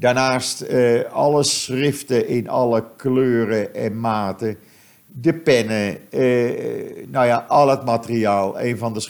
Daarnaast 0.00 0.60
eh, 0.60 1.12
alle 1.12 1.42
schriften 1.42 2.28
in 2.28 2.48
alle 2.48 2.84
kleuren 2.96 3.74
en 3.74 4.00
maten. 4.00 4.58
De 5.06 5.34
pennen, 5.34 6.10
eh, 6.10 7.06
nou 7.06 7.26
ja, 7.26 7.44
al 7.48 7.68
het 7.68 7.84
materiaal. 7.84 8.60
Een 8.60 8.78
van 8.78 8.94
de 8.94 9.00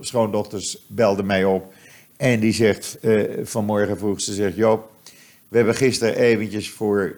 schoondochters 0.00 0.84
belde 0.86 1.22
mij 1.22 1.44
op 1.44 1.72
en 2.16 2.40
die 2.40 2.52
zegt 2.52 2.98
eh, 3.00 3.22
vanmorgen 3.42 3.98
vroeg, 3.98 4.20
ze 4.20 4.32
zegt 4.32 4.56
Joop, 4.56 4.90
we 5.48 5.56
hebben 5.56 5.74
gisteren 5.74 6.16
eventjes 6.16 6.70
voor 6.70 7.16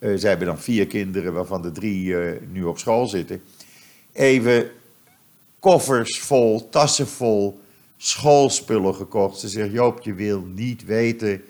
zij 0.00 0.28
hebben 0.30 0.46
dan 0.46 0.58
vier 0.58 0.86
kinderen, 0.86 1.32
waarvan 1.32 1.62
de 1.62 1.72
drie 1.72 2.14
nu 2.52 2.64
op 2.64 2.78
school 2.78 3.06
zitten. 3.06 3.42
Even 4.12 4.70
koffers 5.58 6.18
vol, 6.18 6.68
tassen 6.68 7.06
vol, 7.06 7.60
schoolspullen 7.96 8.94
gekocht. 8.94 9.38
Ze 9.38 9.48
zegt, 9.48 9.72
Joop, 9.72 10.00
je 10.02 10.14
wil 10.14 10.44
niet 10.54 10.84
weten 10.84 11.42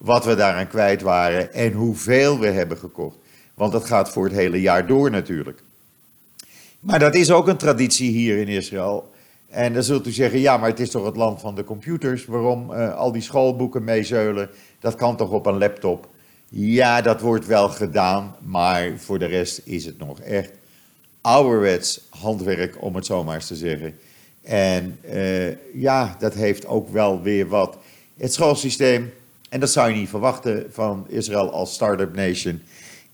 wat 0.00 0.24
we 0.24 0.34
daaraan 0.34 0.68
kwijt 0.68 1.02
waren 1.02 1.52
en 1.52 1.72
hoeveel 1.72 2.38
we 2.38 2.46
hebben 2.46 2.78
gekocht. 2.78 3.16
Want 3.54 3.72
dat 3.72 3.84
gaat 3.84 4.10
voor 4.10 4.24
het 4.24 4.34
hele 4.34 4.60
jaar 4.60 4.86
door 4.86 5.10
natuurlijk. 5.10 5.62
Maar 6.80 6.98
dat 6.98 7.14
is 7.14 7.30
ook 7.30 7.48
een 7.48 7.56
traditie 7.56 8.10
hier 8.10 8.38
in 8.38 8.48
Israël. 8.48 9.10
En 9.48 9.72
dan 9.72 9.82
zult 9.82 10.06
u 10.06 10.10
zeggen, 10.10 10.40
ja, 10.40 10.56
maar 10.56 10.68
het 10.68 10.80
is 10.80 10.90
toch 10.90 11.04
het 11.04 11.16
land 11.16 11.40
van 11.40 11.54
de 11.54 11.64
computers. 11.64 12.26
Waarom 12.26 12.70
uh, 12.70 12.96
al 12.96 13.12
die 13.12 13.22
schoolboeken 13.22 13.84
meezeulen? 13.84 14.50
Dat 14.80 14.94
kan 14.94 15.16
toch 15.16 15.30
op 15.30 15.46
een 15.46 15.58
laptop? 15.58 16.08
Ja, 16.48 17.00
dat 17.00 17.20
wordt 17.20 17.46
wel 17.46 17.68
gedaan, 17.68 18.36
maar 18.42 18.92
voor 18.96 19.18
de 19.18 19.26
rest 19.26 19.60
is 19.64 19.84
het 19.84 19.98
nog 19.98 20.20
echt 20.20 20.52
ouderwets 21.20 22.06
handwerk, 22.08 22.82
om 22.82 22.94
het 22.94 23.06
zo 23.06 23.24
maar 23.24 23.34
eens 23.34 23.46
te 23.46 23.56
zeggen. 23.56 23.98
En 24.42 24.98
uh, 25.12 25.74
ja, 25.74 26.16
dat 26.18 26.34
heeft 26.34 26.66
ook 26.66 26.88
wel 26.88 27.22
weer 27.22 27.48
wat. 27.48 27.76
Het 28.16 28.32
schoolsysteem, 28.32 29.12
en 29.50 29.60
dat 29.60 29.70
zou 29.70 29.90
je 29.90 29.96
niet 29.96 30.08
verwachten 30.08 30.66
van 30.70 31.06
Israël 31.08 31.52
als 31.52 31.74
start-up 31.74 32.14
nation, 32.14 32.62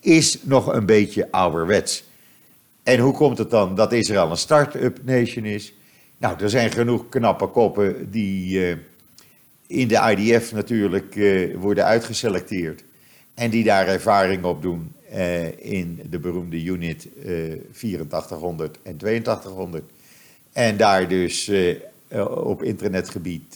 is 0.00 0.38
nog 0.42 0.72
een 0.72 0.86
beetje 0.86 1.30
ouderwets. 1.30 2.04
En 2.82 2.98
hoe 2.98 3.12
komt 3.12 3.38
het 3.38 3.50
dan 3.50 3.74
dat 3.74 3.92
Israël 3.92 4.30
een 4.30 4.36
start-up 4.36 4.98
nation 5.04 5.44
is? 5.44 5.72
Nou, 6.18 6.42
er 6.42 6.50
zijn 6.50 6.70
genoeg 6.70 7.08
knappe 7.08 7.46
koppen 7.46 8.10
die 8.10 8.58
uh, 8.58 8.76
in 9.66 9.88
de 9.88 10.14
IDF 10.16 10.52
natuurlijk 10.52 11.14
uh, 11.14 11.56
worden 11.56 11.84
uitgeselecteerd. 11.84 12.84
En 13.34 13.50
die 13.50 13.64
daar 13.64 13.88
ervaring 13.88 14.44
op 14.44 14.62
doen 14.62 14.92
uh, 15.12 15.74
in 15.74 16.00
de 16.10 16.18
beroemde 16.18 16.62
unit 16.62 17.08
uh, 17.24 17.52
8400 17.72 18.78
en 18.82 18.98
8200. 18.98 19.84
En 20.52 20.76
daar 20.76 21.08
dus 21.08 21.50
op 22.28 22.62
internetgebied 22.62 23.54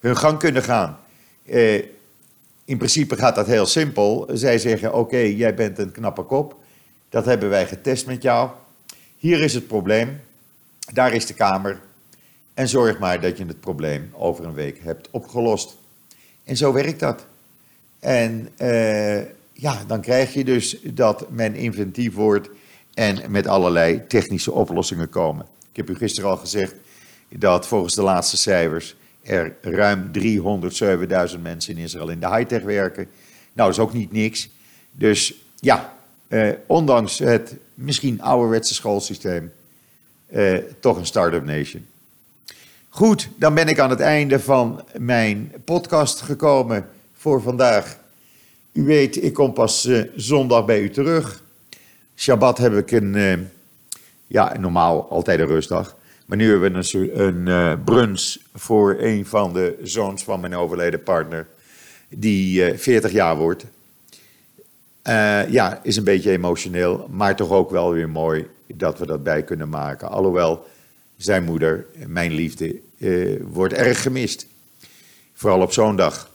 hun 0.00 0.16
gang 0.16 0.38
kunnen 0.38 0.62
gaan. 0.62 0.98
In 2.68 2.76
principe 2.76 3.16
gaat 3.16 3.34
dat 3.34 3.46
heel 3.46 3.66
simpel. 3.66 4.28
Zij 4.32 4.58
zeggen: 4.58 4.94
Oké, 4.94 5.16
jij 5.16 5.54
bent 5.54 5.78
een 5.78 5.92
knappe 5.92 6.22
kop. 6.22 6.56
Dat 7.08 7.24
hebben 7.24 7.48
wij 7.48 7.66
getest 7.66 8.06
met 8.06 8.22
jou. 8.22 8.50
Hier 9.16 9.40
is 9.40 9.54
het 9.54 9.66
probleem. 9.66 10.20
Daar 10.92 11.12
is 11.12 11.26
de 11.26 11.34
kamer. 11.34 11.80
En 12.54 12.68
zorg 12.68 12.98
maar 12.98 13.20
dat 13.20 13.38
je 13.38 13.44
het 13.44 13.60
probleem 13.60 14.10
over 14.12 14.44
een 14.44 14.54
week 14.54 14.80
hebt 14.82 15.08
opgelost. 15.10 15.76
En 16.44 16.56
zo 16.56 16.72
werkt 16.72 17.00
dat. 17.00 17.26
En 17.98 18.48
uh, 18.58 19.18
ja, 19.52 19.84
dan 19.86 20.00
krijg 20.00 20.34
je 20.34 20.44
dus 20.44 20.80
dat 20.82 21.30
men 21.30 21.54
inventief 21.54 22.14
wordt 22.14 22.48
en 22.94 23.30
met 23.30 23.46
allerlei 23.46 24.06
technische 24.06 24.52
oplossingen 24.52 25.08
komen. 25.08 25.46
Ik 25.70 25.76
heb 25.76 25.90
u 25.90 25.94
gisteren 25.94 26.30
al 26.30 26.36
gezegd 26.36 26.74
dat 27.28 27.66
volgens 27.66 27.94
de 27.94 28.02
laatste 28.02 28.36
cijfers 28.36 28.96
er 29.28 29.56
ruim 29.60 30.10
307.000 30.18 31.40
mensen 31.42 31.76
in 31.76 31.82
Israël 31.82 32.08
in 32.08 32.20
de 32.20 32.28
high-tech 32.28 32.62
werken. 32.62 33.06
Nou, 33.52 33.68
dat 33.68 33.78
is 33.78 33.78
ook 33.78 33.92
niet 33.92 34.12
niks. 34.12 34.48
Dus 34.92 35.34
ja, 35.54 35.94
eh, 36.28 36.50
ondanks 36.66 37.18
het 37.18 37.56
misschien 37.74 38.22
ouderwetse 38.22 38.74
schoolsysteem, 38.74 39.52
eh, 40.26 40.56
toch 40.80 40.96
een 40.96 41.06
start-up 41.06 41.44
nation. 41.44 41.86
Goed, 42.88 43.28
dan 43.36 43.54
ben 43.54 43.68
ik 43.68 43.78
aan 43.78 43.90
het 43.90 44.00
einde 44.00 44.40
van 44.40 44.84
mijn 44.98 45.52
podcast 45.64 46.20
gekomen 46.20 46.88
voor 47.14 47.42
vandaag. 47.42 47.98
U 48.72 48.84
weet, 48.84 49.22
ik 49.22 49.32
kom 49.32 49.52
pas 49.52 49.86
uh, 49.86 50.04
zondag 50.16 50.64
bij 50.64 50.80
u 50.80 50.90
terug. 50.90 51.42
Shabbat 52.16 52.58
heb 52.58 52.72
ik 52.72 52.90
een, 52.90 53.14
uh, 53.14 53.38
ja, 54.26 54.58
normaal 54.58 55.10
altijd 55.10 55.40
een 55.40 55.46
rustdag. 55.46 55.96
Maar 56.28 56.38
nu 56.38 56.50
hebben 56.50 56.72
we 56.72 57.12
een, 57.14 57.46
een 57.46 57.84
brunch 57.84 58.36
voor 58.54 58.96
een 58.98 59.26
van 59.26 59.52
de 59.52 59.78
zoons 59.82 60.24
van 60.24 60.40
mijn 60.40 60.54
overleden 60.56 61.02
partner, 61.02 61.46
die 62.08 62.74
40 62.74 63.12
jaar 63.12 63.36
wordt. 63.36 63.64
ja, 65.48 65.80
is 65.82 65.96
een 65.96 66.04
beetje 66.04 66.30
emotioneel, 66.30 67.08
maar 67.10 67.36
toch 67.36 67.50
ook 67.50 67.70
wel 67.70 67.92
weer 67.92 68.08
mooi 68.08 68.46
dat 68.66 68.98
we 68.98 69.06
dat 69.06 69.22
bij 69.22 69.42
kunnen 69.42 69.68
maken. 69.68 70.08
Alhoewel 70.08 70.66
zijn 71.16 71.44
moeder, 71.44 71.86
mijn 72.06 72.32
liefde, 72.32 72.80
wordt 73.40 73.74
erg 73.74 74.02
gemist. 74.02 74.46
Vooral 75.32 75.60
op 75.60 75.72
zo'n 75.72 75.96
dag. 75.96 76.30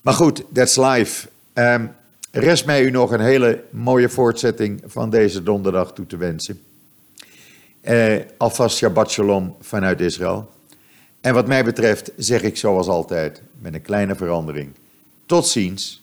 Maar 0.00 0.14
goed, 0.14 0.44
that's 0.52 0.76
life. 0.76 1.28
Um, 1.54 1.90
rest 2.30 2.66
mij 2.66 2.82
u 2.82 2.90
nog 2.90 3.10
een 3.10 3.20
hele 3.20 3.64
mooie 3.70 4.08
voortzetting 4.08 4.82
van 4.86 5.10
deze 5.10 5.42
donderdag 5.42 5.92
toe 5.92 6.06
te 6.06 6.16
wensen. 6.16 6.60
Uh, 7.88 8.20
alvast 8.36 8.76
Shabbat 8.76 9.10
Shalom 9.10 9.56
vanuit 9.60 10.00
Israël. 10.00 10.50
En 11.20 11.34
wat 11.34 11.46
mij 11.46 11.64
betreft 11.64 12.10
zeg 12.16 12.42
ik 12.42 12.56
zoals 12.56 12.88
altijd, 12.88 13.42
met 13.58 13.74
een 13.74 13.82
kleine 13.82 14.14
verandering. 14.14 14.72
Tot 15.26 15.46
ziens, 15.46 16.02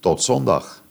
tot 0.00 0.22
zondag. 0.22 0.82